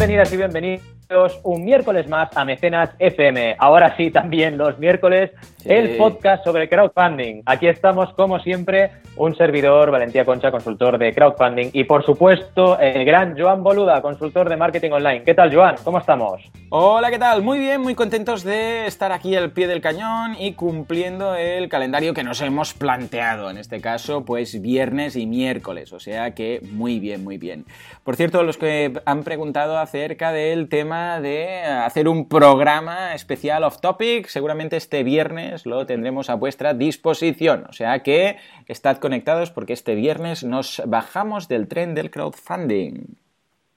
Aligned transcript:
Bienvenidas 0.00 0.32
y 0.32 0.36
bienvenidos 0.38 1.40
un 1.42 1.62
miércoles 1.62 2.08
más 2.08 2.34
a 2.34 2.42
Mecenas 2.46 2.88
FM. 2.98 3.56
Ahora 3.58 3.94
sí, 3.98 4.10
también 4.10 4.56
los 4.56 4.78
miércoles, 4.78 5.30
el 5.64 5.96
podcast 5.96 6.44
sobre 6.44 6.68
crowdfunding. 6.68 7.42
Aquí 7.46 7.66
estamos, 7.68 8.12
como 8.14 8.40
siempre, 8.40 8.90
un 9.16 9.34
servidor, 9.36 9.90
Valentía 9.90 10.24
Concha, 10.24 10.50
consultor 10.50 10.98
de 10.98 11.12
crowdfunding, 11.12 11.70
y 11.72 11.84
por 11.84 12.04
supuesto, 12.04 12.78
el 12.78 13.04
gran 13.04 13.38
Joan 13.38 13.62
Boluda, 13.62 14.00
consultor 14.00 14.48
de 14.48 14.56
marketing 14.56 14.92
online. 14.92 15.22
¿Qué 15.24 15.34
tal, 15.34 15.54
Joan? 15.54 15.76
¿Cómo 15.84 15.98
estamos? 15.98 16.40
Hola, 16.70 17.10
¿qué 17.10 17.18
tal? 17.18 17.42
Muy 17.42 17.58
bien, 17.58 17.80
muy 17.80 17.94
contentos 17.94 18.44
de 18.44 18.86
estar 18.86 19.12
aquí 19.12 19.34
al 19.34 19.50
pie 19.50 19.66
del 19.66 19.80
cañón 19.80 20.36
y 20.38 20.54
cumpliendo 20.54 21.34
el 21.34 21.68
calendario 21.68 22.14
que 22.14 22.22
nos 22.22 22.40
hemos 22.40 22.74
planteado. 22.74 23.50
En 23.50 23.58
este 23.58 23.80
caso, 23.80 24.24
pues 24.24 24.60
viernes 24.62 25.16
y 25.16 25.26
miércoles. 25.26 25.92
O 25.92 26.00
sea 26.00 26.34
que 26.34 26.60
muy 26.70 27.00
bien, 27.00 27.24
muy 27.24 27.38
bien. 27.38 27.64
Por 28.04 28.16
cierto, 28.16 28.42
los 28.42 28.56
que 28.56 28.92
han 29.04 29.24
preguntado 29.24 29.78
acerca 29.78 30.32
del 30.32 30.68
tema 30.68 31.20
de 31.20 31.62
hacer 31.62 32.08
un 32.08 32.28
programa 32.28 33.14
especial 33.14 33.64
off 33.64 33.80
topic. 33.80 34.28
Seguramente 34.28 34.76
este 34.76 35.02
viernes 35.02 35.49
lo 35.66 35.86
tendremos 35.86 36.30
a 36.30 36.34
vuestra 36.34 36.74
disposición. 36.74 37.64
O 37.68 37.72
sea 37.72 38.00
que 38.00 38.36
estad 38.66 38.98
conectados 38.98 39.50
porque 39.50 39.72
este 39.72 39.94
viernes 39.94 40.44
nos 40.44 40.82
bajamos 40.86 41.48
del 41.48 41.68
tren 41.68 41.94
del 41.94 42.10
crowdfunding. 42.10 43.16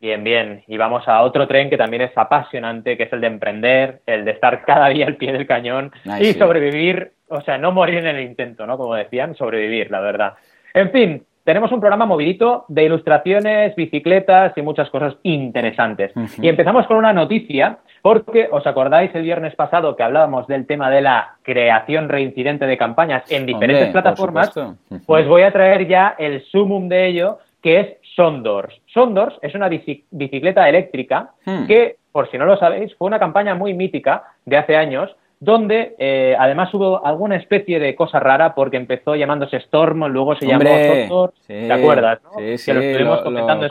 Bien, 0.04 0.22
bien. 0.22 0.64
Y 0.68 0.76
vamos 0.76 1.08
a 1.08 1.22
otro 1.22 1.48
tren 1.48 1.70
que 1.70 1.78
también 1.78 2.02
es 2.02 2.12
apasionante, 2.18 2.98
que 2.98 3.04
es 3.04 3.14
el 3.14 3.22
de 3.22 3.28
emprender, 3.28 4.02
el 4.06 4.26
de 4.26 4.32
estar 4.32 4.66
cada 4.66 4.90
día 4.90 5.06
al 5.06 5.16
pie 5.16 5.32
del 5.32 5.48
cañón 5.48 5.94
y 6.20 6.34
sobrevivir, 6.34 7.14
o 7.30 7.40
sea, 7.40 7.58
no 7.58 7.72
morir 7.72 8.00
en 8.00 8.08
el 8.08 8.20
intento, 8.22 8.68
¿no? 8.68 8.78
Como 8.78 8.96
decían, 8.96 9.34
sobrevivir, 9.36 9.90
la 9.92 10.02
verdad. 10.02 10.34
En 10.74 10.92
fin, 10.92 11.24
tenemos 11.46 11.72
un 11.72 11.80
programa 11.80 12.06
movidito 12.06 12.66
de 12.68 12.84
ilustraciones, 12.84 13.76
bicicletas 13.76 14.52
y 14.58 14.62
muchas 14.62 14.90
cosas 14.90 15.16
interesantes. 15.24 16.12
Y 16.42 16.50
empezamos 16.50 16.86
con 16.88 16.98
una 16.98 17.14
noticia, 17.14 17.78
porque 18.04 18.50
os 18.52 18.68
acordáis 18.68 19.16
el 19.16 19.24
viernes 19.24 19.56
pasado 19.56 19.96
que 19.96 20.04
hablábamos 20.04 20.46
del 20.48 20.68
tema 20.68 20.90
de 20.90 21.00
la 21.00 21.36
creación 21.42 22.10
reincidente 22.10 22.68
de 22.68 22.78
campañas 22.78 23.24
en 23.32 23.46
diferentes 23.46 23.92
plataformas, 23.92 24.54
pues 25.08 25.26
voy 25.26 25.44
a 25.44 25.54
traer 25.54 25.88
ya 25.88 26.14
el 26.20 26.44
sumum 26.44 26.90
de 26.90 27.08
ello, 27.08 27.40
que 27.62 27.80
es 27.80 27.88
Sondors. 28.14 28.76
Sondors 28.88 29.40
es 29.42 29.56
una 29.56 29.70
bicicleta 29.70 30.68
eléctrica 30.68 31.32
hmm. 31.46 31.66
que, 31.66 31.96
por 32.12 32.30
si 32.30 32.38
no 32.38 32.44
lo 32.44 32.58
sabéis, 32.58 32.94
fue 32.96 33.08
una 33.08 33.20
campaña 33.20 33.56
muy 33.56 33.74
mítica 33.74 34.26
de 34.46 34.58
hace 34.58 34.76
años 34.76 35.16
donde 35.40 35.96
eh, 35.98 36.36
además 36.38 36.74
hubo 36.74 37.06
alguna 37.06 37.38
especie 37.38 37.80
de 37.80 37.96
cosa 37.96 38.20
rara 38.20 38.54
porque 38.54 38.76
empezó 38.76 39.16
llamándose 39.16 39.58
Storm, 39.58 40.08
luego 40.08 40.36
se 40.36 40.46
llamó 40.46 40.70
Thor, 41.08 41.34
¿te 41.48 41.72
acuerdas? 41.72 42.20
¿no? 42.22 42.32
Sí, 42.38 42.58
sí, 42.58 42.66
que 42.66 42.74
lo 42.74 42.82
estuvimos 42.82 43.22
comentando 43.22 43.64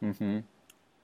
en 0.00 0.44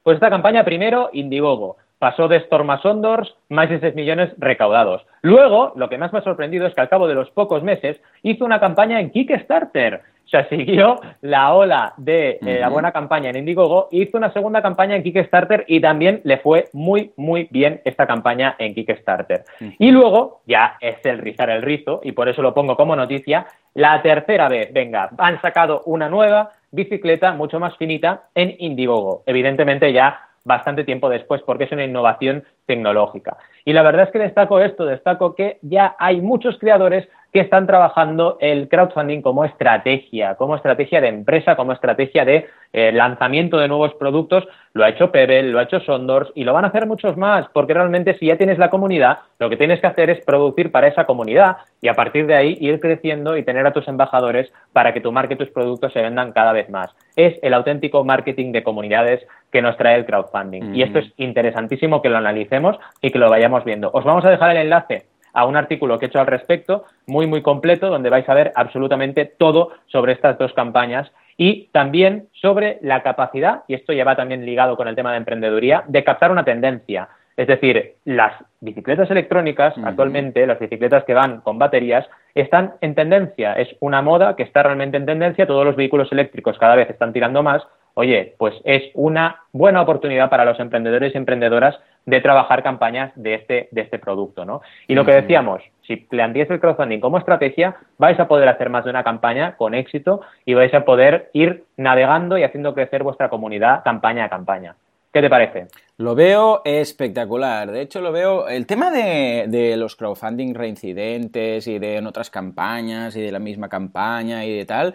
Pues 0.04 0.14
esta 0.14 0.30
campaña 0.30 0.64
primero, 0.64 1.10
Indiegogo, 1.12 1.78
pasó 2.04 2.28
de 2.28 2.36
Storm 2.36 2.68
a 2.68 2.82
Sondors, 2.82 3.34
más 3.48 3.70
de 3.70 3.80
6 3.80 3.94
millones 3.94 4.34
recaudados. 4.36 5.06
Luego, 5.22 5.72
lo 5.74 5.88
que 5.88 5.96
más 5.96 6.12
me 6.12 6.18
ha 6.18 6.22
sorprendido 6.22 6.66
es 6.66 6.74
que 6.74 6.82
al 6.82 6.90
cabo 6.90 7.08
de 7.08 7.14
los 7.14 7.30
pocos 7.30 7.62
meses 7.62 7.98
hizo 8.22 8.44
una 8.44 8.60
campaña 8.60 9.00
en 9.00 9.08
Kickstarter, 9.10 10.02
o 10.26 10.28
sea, 10.28 10.46
siguió 10.50 11.00
la 11.22 11.54
ola 11.54 11.94
de 11.96 12.38
eh, 12.44 12.58
la 12.60 12.68
buena 12.68 12.92
campaña 12.92 13.30
en 13.30 13.36
Indiegogo, 13.36 13.88
hizo 13.90 14.18
una 14.18 14.30
segunda 14.34 14.60
campaña 14.60 14.96
en 14.96 15.02
Kickstarter 15.02 15.64
y 15.66 15.80
también 15.80 16.20
le 16.24 16.36
fue 16.36 16.68
muy, 16.74 17.14
muy 17.16 17.48
bien 17.50 17.80
esta 17.86 18.06
campaña 18.06 18.54
en 18.58 18.74
Kickstarter. 18.74 19.44
Y 19.78 19.90
luego, 19.90 20.42
ya 20.44 20.76
es 20.82 20.96
el 21.04 21.20
rizar 21.20 21.48
el 21.48 21.62
rizo, 21.62 22.02
y 22.04 22.12
por 22.12 22.28
eso 22.28 22.42
lo 22.42 22.52
pongo 22.52 22.76
como 22.76 22.94
noticia, 22.94 23.46
la 23.72 24.02
tercera 24.02 24.50
vez, 24.50 24.70
venga, 24.74 25.08
han 25.16 25.40
sacado 25.40 25.80
una 25.86 26.10
nueva 26.10 26.50
bicicleta 26.70 27.32
mucho 27.32 27.58
más 27.58 27.74
finita 27.78 28.24
en 28.34 28.54
Indiegogo. 28.58 29.22
Evidentemente 29.24 29.90
ya 29.90 30.20
bastante 30.44 30.84
tiempo 30.84 31.08
después 31.08 31.42
porque 31.42 31.64
es 31.64 31.72
una 31.72 31.84
innovación 31.84 32.44
tecnológica. 32.66 33.36
Y 33.64 33.72
la 33.72 33.82
verdad 33.82 34.04
es 34.04 34.10
que 34.10 34.18
destaco 34.18 34.60
esto, 34.60 34.84
destaco 34.84 35.34
que 35.34 35.58
ya 35.62 35.96
hay 35.98 36.20
muchos 36.20 36.58
creadores 36.58 37.08
que 37.34 37.40
están 37.40 37.66
trabajando 37.66 38.38
el 38.40 38.68
crowdfunding 38.68 39.20
como 39.20 39.44
estrategia, 39.44 40.36
como 40.36 40.54
estrategia 40.54 41.00
de 41.00 41.08
empresa, 41.08 41.56
como 41.56 41.72
estrategia 41.72 42.24
de 42.24 42.46
eh, 42.72 42.92
lanzamiento 42.92 43.58
de 43.58 43.66
nuevos 43.66 43.92
productos. 43.94 44.46
Lo 44.72 44.84
ha 44.84 44.90
hecho 44.90 45.10
Pebble, 45.10 45.50
lo 45.50 45.58
ha 45.58 45.64
hecho 45.64 45.80
Sondors 45.80 46.30
y 46.36 46.44
lo 46.44 46.52
van 46.52 46.64
a 46.64 46.68
hacer 46.68 46.86
muchos 46.86 47.16
más, 47.16 47.48
porque 47.52 47.74
realmente 47.74 48.16
si 48.18 48.26
ya 48.26 48.38
tienes 48.38 48.56
la 48.58 48.70
comunidad, 48.70 49.18
lo 49.40 49.50
que 49.50 49.56
tienes 49.56 49.80
que 49.80 49.88
hacer 49.88 50.10
es 50.10 50.24
producir 50.24 50.70
para 50.70 50.86
esa 50.86 51.06
comunidad 51.06 51.56
y 51.82 51.88
a 51.88 51.94
partir 51.94 52.28
de 52.28 52.36
ahí 52.36 52.56
ir 52.60 52.78
creciendo 52.78 53.36
y 53.36 53.42
tener 53.42 53.66
a 53.66 53.72
tus 53.72 53.88
embajadores 53.88 54.52
para 54.72 54.94
que 54.94 55.00
tu 55.00 55.10
marca 55.10 55.34
y 55.34 55.36
tus 55.36 55.50
productos 55.50 55.92
se 55.92 56.02
vendan 56.02 56.30
cada 56.30 56.52
vez 56.52 56.70
más. 56.70 56.94
Es 57.16 57.36
el 57.42 57.52
auténtico 57.54 58.04
marketing 58.04 58.52
de 58.52 58.62
comunidades 58.62 59.26
que 59.54 59.62
nos 59.62 59.76
trae 59.76 59.94
el 59.94 60.04
crowdfunding. 60.04 60.74
Y 60.74 60.82
esto 60.82 60.98
es 60.98 61.12
interesantísimo 61.16 62.02
que 62.02 62.08
lo 62.08 62.16
analicemos 62.16 62.76
y 63.00 63.12
que 63.12 63.20
lo 63.20 63.30
vayamos 63.30 63.64
viendo. 63.64 63.88
Os 63.94 64.02
vamos 64.02 64.24
a 64.24 64.30
dejar 64.30 64.50
el 64.50 64.56
enlace 64.56 65.06
a 65.32 65.46
un 65.46 65.54
artículo 65.54 65.96
que 65.96 66.06
he 66.06 66.08
hecho 66.08 66.18
al 66.18 66.26
respecto, 66.26 66.86
muy, 67.06 67.28
muy 67.28 67.40
completo, 67.40 67.88
donde 67.88 68.10
vais 68.10 68.28
a 68.28 68.34
ver 68.34 68.50
absolutamente 68.56 69.26
todo 69.26 69.70
sobre 69.86 70.12
estas 70.12 70.38
dos 70.38 70.52
campañas 70.54 71.12
y 71.36 71.68
también 71.70 72.26
sobre 72.32 72.78
la 72.82 73.04
capacidad, 73.04 73.62
y 73.68 73.74
esto 73.74 73.92
ya 73.92 74.02
va 74.04 74.16
también 74.16 74.44
ligado 74.44 74.76
con 74.76 74.88
el 74.88 74.96
tema 74.96 75.12
de 75.12 75.18
emprendeduría, 75.18 75.84
de 75.86 76.02
captar 76.02 76.32
una 76.32 76.44
tendencia. 76.44 77.08
Es 77.36 77.46
decir, 77.46 77.94
las 78.04 78.32
bicicletas 78.60 79.08
electrónicas, 79.08 79.74
actualmente, 79.84 80.48
las 80.48 80.58
bicicletas 80.58 81.04
que 81.04 81.14
van 81.14 81.42
con 81.42 81.60
baterías, 81.60 82.08
están 82.34 82.74
en 82.80 82.96
tendencia. 82.96 83.52
Es 83.52 83.68
una 83.78 84.02
moda 84.02 84.34
que 84.34 84.42
está 84.42 84.64
realmente 84.64 84.96
en 84.96 85.06
tendencia. 85.06 85.46
Todos 85.46 85.64
los 85.64 85.76
vehículos 85.76 86.10
eléctricos 86.10 86.58
cada 86.58 86.74
vez 86.74 86.90
están 86.90 87.12
tirando 87.12 87.44
más. 87.44 87.62
Oye, 87.94 88.34
pues 88.38 88.54
es 88.64 88.82
una 88.94 89.42
buena 89.52 89.80
oportunidad 89.80 90.28
para 90.28 90.44
los 90.44 90.58
emprendedores 90.58 91.14
y 91.14 91.18
emprendedoras 91.18 91.78
de 92.06 92.20
trabajar 92.20 92.62
campañas 92.62 93.12
de 93.14 93.34
este, 93.34 93.68
de 93.70 93.80
este 93.82 93.98
producto, 94.00 94.44
¿no? 94.44 94.62
Y 94.88 94.94
lo 94.94 95.04
que 95.04 95.12
decíamos, 95.12 95.62
si 95.86 95.96
planteáis 95.96 96.50
el 96.50 96.60
crowdfunding 96.60 96.98
como 96.98 97.18
estrategia, 97.18 97.76
vais 97.98 98.18
a 98.18 98.26
poder 98.26 98.48
hacer 98.48 98.68
más 98.68 98.84
de 98.84 98.90
una 98.90 99.04
campaña 99.04 99.56
con 99.56 99.74
éxito 99.74 100.22
y 100.44 100.54
vais 100.54 100.74
a 100.74 100.84
poder 100.84 101.30
ir 101.32 101.64
navegando 101.76 102.36
y 102.36 102.42
haciendo 102.42 102.74
crecer 102.74 103.04
vuestra 103.04 103.28
comunidad 103.28 103.84
campaña 103.84 104.24
a 104.24 104.28
campaña. 104.28 104.74
¿Qué 105.12 105.22
te 105.22 105.30
parece? 105.30 105.68
Lo 105.96 106.16
veo 106.16 106.60
espectacular. 106.64 107.70
De 107.70 107.80
hecho, 107.80 108.00
lo 108.00 108.10
veo. 108.10 108.48
El 108.48 108.66
tema 108.66 108.90
de, 108.90 109.46
de, 109.46 109.76
los 109.76 109.94
crowdfunding 109.94 110.52
reincidentes 110.54 111.68
y 111.68 111.78
de 111.78 111.98
en 111.98 112.08
otras 112.08 112.30
campañas 112.30 113.14
y 113.14 113.20
de 113.20 113.30
la 113.30 113.38
misma 113.38 113.68
campaña 113.68 114.44
y 114.44 114.56
de 114.56 114.64
tal. 114.64 114.94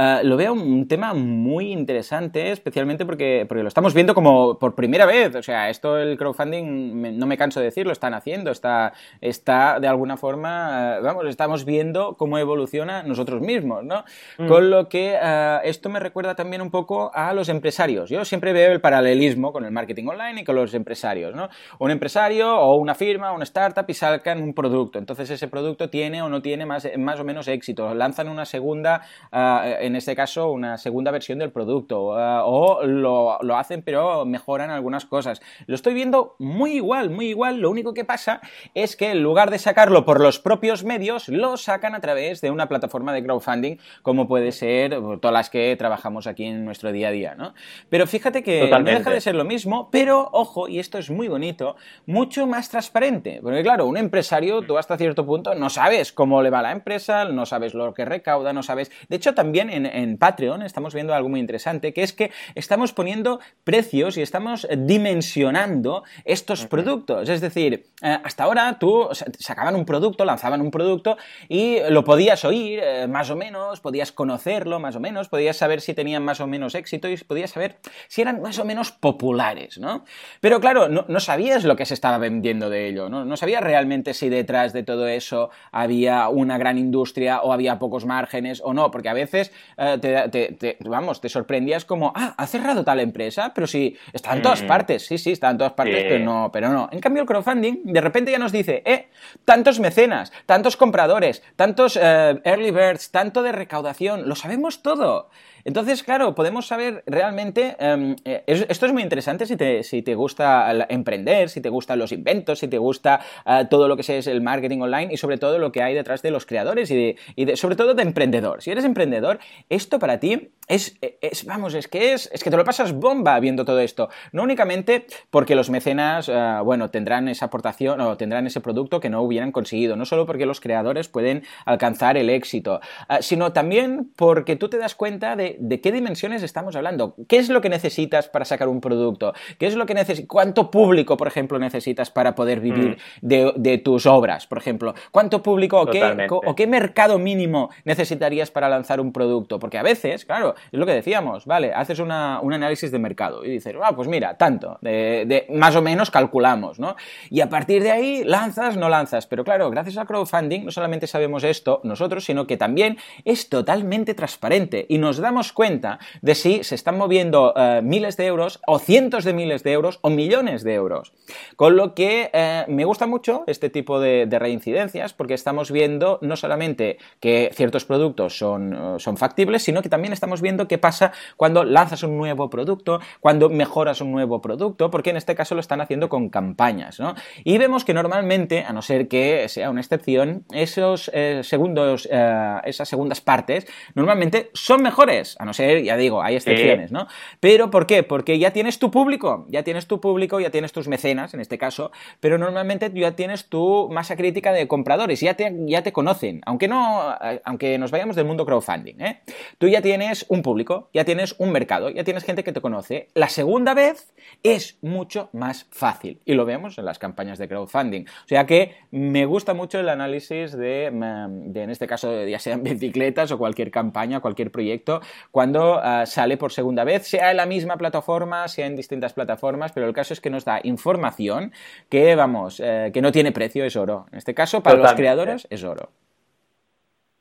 Eh, 0.00 0.20
lo 0.22 0.36
veo 0.36 0.52
un 0.52 0.86
tema 0.86 1.12
muy 1.12 1.72
interesante, 1.72 2.52
especialmente 2.52 3.04
porque, 3.04 3.46
porque 3.48 3.62
lo 3.62 3.68
estamos 3.68 3.94
viendo 3.94 4.14
como 4.14 4.58
por 4.58 4.76
primera 4.76 5.06
vez. 5.06 5.34
O 5.34 5.42
sea, 5.42 5.70
esto 5.70 5.98
el 5.98 6.16
crowdfunding, 6.16 7.18
no 7.18 7.26
me 7.26 7.36
canso 7.36 7.58
de 7.58 7.66
decirlo, 7.66 7.92
están 7.92 8.14
haciendo, 8.14 8.52
está, 8.52 8.92
está 9.20 9.80
de 9.80 9.88
alguna 9.88 10.16
forma, 10.16 10.98
eh, 10.98 11.00
vamos, 11.02 11.26
estamos 11.26 11.64
viendo 11.64 12.16
cómo 12.16 12.38
evoluciona 12.38 13.02
nosotros 13.02 13.40
mismos, 13.40 13.84
¿no? 13.84 14.04
Mm. 14.38 14.46
Con 14.46 14.70
lo 14.70 14.88
que 14.88 15.18
eh, 15.20 15.58
esto 15.64 15.88
me 15.88 15.98
recuerda 15.98 16.36
también 16.36 16.62
un 16.62 16.70
poco 16.70 17.10
a 17.12 17.32
los 17.32 17.48
empresarios. 17.48 18.08
Yo 18.08 18.24
siempre 18.24 18.52
veo 18.52 18.70
el 18.70 18.80
paralelismo 18.80 19.52
con 19.52 19.64
el 19.64 19.72
marketing 19.72 20.06
online 20.06 20.37
y 20.38 20.44
con 20.44 20.56
los 20.56 20.74
empresarios, 20.74 21.34
¿no? 21.34 21.48
Un 21.78 21.90
empresario 21.90 22.56
o 22.56 22.76
una 22.76 22.94
firma, 22.94 23.32
una 23.32 23.44
startup 23.44 23.84
y 23.88 23.94
sacan 23.94 24.42
un 24.42 24.54
producto. 24.54 24.98
Entonces 24.98 25.30
ese 25.30 25.48
producto 25.48 25.90
tiene 25.90 26.22
o 26.22 26.28
no 26.28 26.42
tiene 26.42 26.66
más, 26.66 26.88
más 26.96 27.20
o 27.20 27.24
menos 27.24 27.48
éxito. 27.48 27.94
Lanzan 27.94 28.28
una 28.28 28.44
segunda 28.44 29.02
en 29.32 29.96
este 29.96 30.14
caso, 30.14 30.50
una 30.50 30.76
segunda 30.78 31.10
versión 31.10 31.38
del 31.38 31.50
producto. 31.52 32.08
Uh, 32.08 32.42
o 32.44 32.84
lo, 32.84 33.38
lo, 33.42 33.56
hacen, 33.56 33.82
pero 33.82 34.24
mejoran 34.24 34.70
algunas 34.70 35.04
cosas. 35.04 35.40
Lo 35.66 35.74
estoy 35.74 35.94
viendo 35.94 36.36
muy 36.38 36.72
igual, 36.72 37.10
muy 37.10 37.28
igual. 37.28 37.60
Lo 37.60 37.70
único 37.70 37.94
que 37.94 38.04
pasa 38.04 38.40
es 38.74 38.96
que 38.96 39.10
en 39.10 39.22
lugar 39.22 39.50
de 39.50 39.58
sacarlo 39.58 40.04
por 40.04 40.20
los 40.20 40.38
propios 40.38 40.84
medios, 40.84 41.28
lo 41.28 41.56
sacan 41.56 41.94
a 41.94 42.00
través 42.00 42.40
de 42.40 42.50
una 42.50 42.68
plataforma 42.68 43.12
de 43.12 43.22
crowdfunding, 43.22 43.76
como 44.02 44.26
puede 44.26 44.52
ser 44.52 44.98
todas 45.20 45.32
las 45.32 45.50
que 45.50 45.74
trabajamos 45.76 46.26
aquí 46.26 46.44
en 46.44 46.64
nuestro 46.64 46.92
día 46.92 47.08
a 47.08 47.10
día, 47.10 47.34
¿no? 47.34 47.54
Pero 47.88 48.06
fíjate 48.06 48.42
que 48.42 48.68
no 48.68 48.82
deja 48.82 49.10
de 49.10 49.20
ser 49.20 49.34
lo 49.34 49.44
mismo, 49.44 49.88
pero 49.90 50.27
ojo, 50.32 50.68
y 50.68 50.78
esto 50.78 50.98
es 50.98 51.10
muy 51.10 51.28
bonito, 51.28 51.76
mucho 52.06 52.46
más 52.46 52.68
transparente. 52.68 53.40
Porque 53.42 53.62
claro, 53.62 53.86
un 53.86 53.96
empresario, 53.96 54.62
tú 54.62 54.78
hasta 54.78 54.96
cierto 54.96 55.24
punto 55.26 55.54
no 55.54 55.70
sabes 55.70 56.12
cómo 56.12 56.42
le 56.42 56.50
va 56.50 56.60
a 56.60 56.62
la 56.62 56.72
empresa, 56.72 57.24
no 57.24 57.46
sabes 57.46 57.74
lo 57.74 57.94
que 57.94 58.04
recauda, 58.04 58.52
no 58.52 58.62
sabes. 58.62 58.90
De 59.08 59.16
hecho, 59.16 59.34
también 59.34 59.70
en, 59.70 60.18
Patreon 60.18 60.62
estamos 60.62 60.94
viendo 60.94 61.14
algo 61.14 61.28
muy 61.28 61.40
interesante, 61.40 61.92
que 61.92 62.02
es 62.02 62.12
que 62.12 62.30
estamos 62.54 62.92
poniendo 62.92 63.40
precios 63.64 64.16
y 64.16 64.22
estamos 64.22 64.66
dimensionando 64.76 66.04
estos 66.24 66.66
productos. 66.66 67.28
Es 67.28 67.40
decir, 67.40 67.86
eh, 68.02 68.18
hasta 68.24 68.44
ahora 68.44 68.78
tú 68.78 69.08
sacaban 69.38 69.74
un 69.74 69.84
producto, 69.84 70.24
lanzaban 70.24 70.60
un 70.60 70.70
producto 70.70 71.16
y 71.48 71.78
lo 71.90 72.04
podías 72.04 72.44
oír 72.44 72.80
eh, 72.82 73.06
más 73.08 73.30
o 73.30 73.36
menos, 73.36 73.80
podías 73.80 74.12
conocerlo 74.12 74.80
más 74.80 74.96
o 74.96 75.00
menos, 75.00 75.28
podías 75.28 75.56
saber 75.56 75.80
si 75.80 75.94
tenían 75.94 76.24
más 76.24 76.40
o 76.40 76.46
menos 76.46 76.74
éxito 76.74 77.08
y 77.08 77.16
podías 77.16 77.50
saber 77.50 77.78
si 78.08 78.22
eran 78.22 78.40
más 78.40 78.58
o 78.58 78.64
menos 78.64 78.92
populares, 78.92 79.78
¿no? 79.78 80.04
Pero 80.40 80.60
claro, 80.60 80.88
no, 80.88 81.20
sabías 81.20 81.64
lo 81.64 81.76
que 81.76 81.86
se 81.86 81.94
estaba 81.94 82.18
vendiendo 82.18 82.70
de 82.70 82.88
ello, 82.88 83.08
¿no? 83.08 83.24
No 83.24 83.36
sabías 83.36 83.62
realmente 83.62 84.14
si 84.14 84.28
detrás 84.28 84.72
de 84.72 84.82
todo 84.82 85.08
eso 85.08 85.50
había 85.72 86.28
una 86.28 86.58
gran 86.58 86.78
industria 86.78 87.42
o 87.42 87.52
había 87.52 87.78
pocos 87.78 88.04
márgenes 88.04 88.60
o 88.64 88.72
no, 88.72 88.90
porque 88.90 89.08
a 89.08 89.14
veces 89.14 89.52
eh, 89.76 89.98
te, 90.00 90.76
vamos, 90.80 91.20
te 91.20 91.28
sorprendías 91.28 91.84
como, 91.84 92.12
ah, 92.14 92.34
ha 92.36 92.46
cerrado 92.46 92.84
tal 92.84 93.00
empresa, 93.00 93.52
pero 93.54 93.66
sí, 93.66 93.96
está 94.12 94.34
en 94.34 94.42
todas 94.42 94.62
mm. 94.62 94.66
partes, 94.66 95.06
sí, 95.06 95.18
sí, 95.18 95.32
está 95.32 95.50
en 95.50 95.58
todas 95.58 95.72
partes, 95.72 96.04
pero 96.08 96.24
no, 96.24 96.50
pero 96.52 96.68
no. 96.68 96.88
En 96.92 97.00
cambio, 97.00 97.22
el 97.22 97.28
crowdfunding 97.28 97.82
de 97.84 98.00
repente 98.00 98.30
ya 98.30 98.38
nos 98.38 98.52
dice, 98.52 98.82
eh, 98.84 99.08
tantos 99.44 99.80
mecenas, 99.80 100.32
tantos 100.46 100.76
compradores, 100.76 101.42
tantos 101.56 101.98
eh, 102.00 102.40
early 102.44 102.70
birds, 102.70 103.10
tanto 103.10 103.42
de 103.42 103.52
recaudación, 103.52 104.28
lo 104.28 104.34
sabemos 104.34 104.82
todo. 104.82 105.30
Entonces, 105.64 106.02
claro, 106.02 106.34
podemos 106.34 106.66
saber 106.66 107.02
realmente, 107.06 107.76
em, 107.78 108.16
eh, 108.24 108.42
esto 108.46 108.86
es 108.86 108.92
muy 108.92 109.02
interesante 109.02 109.46
si 109.46 109.56
te, 109.56 109.82
si 109.82 110.02
te 110.02 110.14
gusta 110.14 110.86
emprender, 110.88 111.48
si 111.48 111.60
te 111.60 111.68
gustan 111.68 111.98
los 111.98 112.12
inventos, 112.12 112.60
si 112.60 112.68
te 112.68 112.78
gusta 112.78 113.20
eh, 113.46 113.66
todo 113.68 113.88
lo 113.88 113.96
que 113.96 114.18
es 114.18 114.26
el 114.26 114.40
marketing 114.40 114.80
online 114.80 115.12
y 115.12 115.16
sobre 115.16 115.38
todo 115.38 115.58
lo 115.58 115.72
que 115.72 115.82
hay 115.82 115.94
detrás 115.94 116.22
de 116.22 116.30
los 116.30 116.46
creadores 116.46 116.90
y, 116.90 117.16
de, 117.36 117.56
sobre 117.56 117.76
todo 117.76 117.94
de 117.94 118.02
emprendedor. 118.02 118.62
Si 118.62 118.70
eres 118.70 118.84
emprendedor, 118.84 119.38
esto 119.68 119.98
para 119.98 120.18
ti 120.18 120.50
es, 120.66 120.96
es, 121.00 121.44
vamos, 121.44 121.74
es 121.74 121.88
que 121.88 122.12
es, 122.12 122.30
es 122.32 122.44
que 122.44 122.50
te 122.50 122.56
lo 122.56 122.64
pasas 122.64 122.92
bomba 122.92 123.38
viendo 123.40 123.64
todo 123.64 123.80
esto. 123.80 124.08
No 124.32 124.42
únicamente 124.42 125.06
porque 125.30 125.54
los 125.54 125.70
mecenas, 125.70 126.28
eh, 126.28 126.58
bueno, 126.64 126.90
tendrán 126.90 127.28
esa 127.28 127.46
aportación 127.46 128.00
o 128.00 128.16
tendrán 128.16 128.46
ese 128.46 128.60
producto 128.60 129.00
que 129.00 129.10
no 129.10 129.22
hubieran 129.22 129.52
conseguido, 129.52 129.96
no 129.96 130.04
solo 130.04 130.26
porque 130.26 130.46
los 130.46 130.60
creadores 130.60 131.08
pueden 131.08 131.42
alcanzar 131.64 132.16
el 132.16 132.30
éxito, 132.30 132.80
sino 133.20 133.52
también 133.52 134.10
porque 134.16 134.56
tú 134.56 134.68
te 134.68 134.78
das 134.78 134.94
cuenta 134.94 135.36
de, 135.36 135.47
de 135.58 135.80
qué 135.80 135.92
dimensiones 135.92 136.42
estamos 136.42 136.76
hablando. 136.76 137.14
¿Qué 137.28 137.38
es 137.38 137.48
lo 137.48 137.60
que 137.60 137.68
necesitas 137.68 138.28
para 138.28 138.44
sacar 138.44 138.68
un 138.68 138.80
producto? 138.80 139.32
¿Qué 139.58 139.66
es 139.66 139.74
lo 139.74 139.86
que 139.86 139.94
necesitas? 139.94 140.28
¿Cuánto 140.28 140.70
público, 140.70 141.16
por 141.16 141.28
ejemplo, 141.28 141.58
necesitas 141.58 142.10
para 142.10 142.34
poder 142.34 142.60
vivir 142.60 142.98
mm. 143.22 143.26
de, 143.56 143.78
tus 143.78 144.06
obras, 144.06 144.46
por 144.46 144.58
ejemplo? 144.58 144.94
¿Cuánto 145.10 145.42
público 145.42 145.80
o 145.80 145.86
qué, 145.86 146.26
o 146.30 146.54
qué, 146.54 146.66
mercado 146.66 147.18
mínimo 147.18 147.70
necesitarías 147.84 148.50
para 148.50 148.68
lanzar 148.68 149.00
un 149.00 149.12
producto? 149.12 149.58
Porque 149.58 149.78
a 149.78 149.82
veces, 149.82 150.24
claro, 150.24 150.54
es 150.70 150.78
lo 150.78 150.86
que 150.86 150.92
decíamos, 150.92 151.46
¿vale? 151.46 151.72
Haces 151.72 151.98
un 151.98 152.10
análisis 152.10 152.90
de 152.90 152.98
mercado 152.98 153.44
y 153.44 153.50
dices, 153.50 153.74
ah, 153.82 153.94
pues 153.94 154.08
mira, 154.08 154.36
tanto, 154.36 154.78
de, 154.82 155.46
más 155.50 155.76
o 155.76 155.82
menos 155.82 156.10
calculamos, 156.10 156.78
¿no? 156.78 156.96
Y 157.30 157.40
a 157.40 157.48
partir 157.48 157.82
de 157.82 157.90
ahí 157.90 158.24
lanzas, 158.24 158.76
no 158.76 158.88
lanzas. 158.88 159.26
Pero 159.26 159.44
claro, 159.44 159.70
gracias 159.70 159.96
al 159.96 160.06
crowdfunding 160.06 160.64
no 160.64 160.70
solamente 160.70 161.06
sabemos 161.06 161.44
esto 161.44 161.80
nosotros, 161.84 162.24
sino 162.24 162.46
que 162.46 162.56
también 162.56 162.98
es 163.24 163.48
totalmente 163.48 164.14
transparente 164.14 164.86
y 164.88 164.98
nos 164.98 165.18
damos 165.18 165.37
cuenta 165.52 165.98
de 166.20 166.34
si 166.34 166.64
se 166.64 166.74
están 166.74 166.98
moviendo 166.98 167.54
eh, 167.56 167.80
miles 167.82 168.16
de 168.16 168.26
euros 168.26 168.60
o 168.66 168.78
cientos 168.78 169.24
de 169.24 169.32
miles 169.32 169.62
de 169.62 169.72
euros 169.72 169.98
o 170.02 170.10
millones 170.10 170.64
de 170.64 170.74
euros. 170.74 171.12
Con 171.56 171.76
lo 171.76 171.94
que 171.94 172.30
eh, 172.32 172.64
me 172.68 172.84
gusta 172.84 173.06
mucho 173.06 173.44
este 173.46 173.70
tipo 173.70 174.00
de, 174.00 174.26
reincidencias 174.38 175.14
porque 175.14 175.34
estamos 175.34 175.70
viendo 175.72 176.18
no 176.22 176.36
solamente 176.36 176.98
que 177.20 177.50
ciertos 177.54 177.84
productos 177.84 178.38
son, 178.38 178.72
eh, 178.72 178.98
son 178.98 179.16
factibles, 179.16 179.62
sino 179.62 179.82
que 179.82 179.88
también 179.88 180.12
estamos 180.12 180.42
viendo 180.42 180.68
qué 180.68 180.78
pasa 180.78 181.12
cuando 181.36 181.64
lanzas 181.64 182.02
un 182.02 182.16
nuevo 182.16 182.50
producto, 182.50 183.00
cuando 183.20 183.48
mejoras 183.48 184.00
un 184.00 184.12
nuevo 184.12 184.40
producto, 184.40 184.90
porque 184.90 185.10
en 185.10 185.16
este 185.16 185.34
caso 185.34 185.54
lo 185.54 185.60
están 185.60 185.80
haciendo 185.80 186.08
con 186.08 186.28
campañas, 186.28 187.00
¿no? 187.00 187.14
Y 187.44 187.58
vemos 187.58 187.84
que 187.84 187.94
normalmente, 187.94 188.64
a 188.64 188.72
no 188.72 188.82
ser 188.82 189.08
que 189.08 189.48
sea 189.48 189.70
una 189.70 189.80
excepción, 189.80 190.44
esos 190.52 191.10
segundos, 191.42 192.06
esas 192.06 192.88
segundas 192.88 193.20
partes, 193.20 193.66
normalmente 193.94 194.50
son 194.54 194.82
mejores 194.82 195.27
a 195.38 195.44
no 195.44 195.52
ser, 195.52 195.82
ya 195.82 195.96
digo, 195.96 196.22
hay 196.22 196.36
excepciones, 196.36 196.92
¿no? 196.92 197.06
Pero 197.40 197.70
¿por 197.70 197.86
qué? 197.86 198.02
Porque 198.02 198.38
ya 198.38 198.52
tienes 198.52 198.78
tu 198.78 198.90
público, 198.90 199.46
ya 199.48 199.62
tienes 199.62 199.86
tu 199.86 200.00
público, 200.00 200.40
ya 200.40 200.50
tienes 200.50 200.72
tus 200.72 200.88
mecenas, 200.88 201.34
en 201.34 201.40
este 201.40 201.58
caso, 201.58 201.90
pero 202.20 202.38
normalmente 202.38 202.90
ya 202.94 203.12
tienes 203.12 203.48
tu 203.48 203.88
masa 203.90 204.16
crítica 204.16 204.52
de 204.52 204.68
compradores, 204.68 205.20
ya 205.20 205.34
te, 205.34 205.54
ya 205.66 205.82
te 205.82 205.92
conocen, 205.92 206.40
aunque 206.46 206.68
no, 206.68 207.14
aunque 207.44 207.78
nos 207.78 207.90
vayamos 207.90 208.16
del 208.16 208.24
mundo 208.24 208.46
crowdfunding, 208.46 209.00
¿eh? 209.00 209.20
Tú 209.58 209.68
ya 209.68 209.82
tienes 209.82 210.26
un 210.28 210.42
público, 210.42 210.90
ya 210.92 211.04
tienes 211.04 211.34
un 211.38 211.52
mercado, 211.52 211.90
ya 211.90 212.04
tienes 212.04 212.24
gente 212.24 212.44
que 212.44 212.52
te 212.52 212.60
conoce. 212.60 213.08
La 213.14 213.28
segunda 213.28 213.74
vez 213.74 214.12
es 214.42 214.78
mucho 214.82 215.30
más 215.32 215.66
fácil 215.70 216.20
y 216.24 216.34
lo 216.34 216.44
vemos 216.44 216.78
en 216.78 216.84
las 216.84 216.98
campañas 216.98 217.38
de 217.38 217.48
crowdfunding. 217.48 218.02
O 218.02 218.28
sea 218.28 218.46
que 218.46 218.76
me 218.90 219.26
gusta 219.26 219.54
mucho 219.54 219.80
el 219.80 219.88
análisis 219.88 220.56
de, 220.56 220.90
mm, 220.90 221.52
de 221.52 221.62
en 221.62 221.70
este 221.70 221.86
caso, 221.86 222.24
ya 222.26 222.38
sean 222.38 222.62
bicicletas 222.62 223.30
o 223.32 223.38
cualquier 223.38 223.70
campaña, 223.70 224.20
cualquier 224.20 224.50
proyecto, 224.50 225.00
cuando 225.30 225.80
ah, 225.82 226.06
sale 226.06 226.36
por 226.36 226.52
segunda 226.52 226.84
vez, 226.84 227.06
sea 227.06 227.30
en 227.30 227.36
la 227.36 227.46
misma 227.46 227.76
plataforma, 227.76 228.48
sea 228.48 228.66
en 228.66 228.76
distintas 228.76 229.12
plataformas, 229.12 229.72
pero 229.72 229.86
el 229.86 229.92
caso 229.92 230.12
es 230.12 230.20
que 230.20 230.30
nos 230.30 230.44
da 230.44 230.60
información 230.62 231.52
que, 231.88 232.14
vamos, 232.16 232.60
eh, 232.60 232.90
que 232.92 233.02
no 233.02 233.12
tiene 233.12 233.32
precio, 233.32 233.64
es 233.64 233.76
oro. 233.76 234.06
En 234.12 234.18
este 234.18 234.34
caso, 234.34 234.62
para 234.62 234.76
los 234.76 234.94
creadores, 234.94 235.46
es 235.50 235.64
oro. 235.64 235.90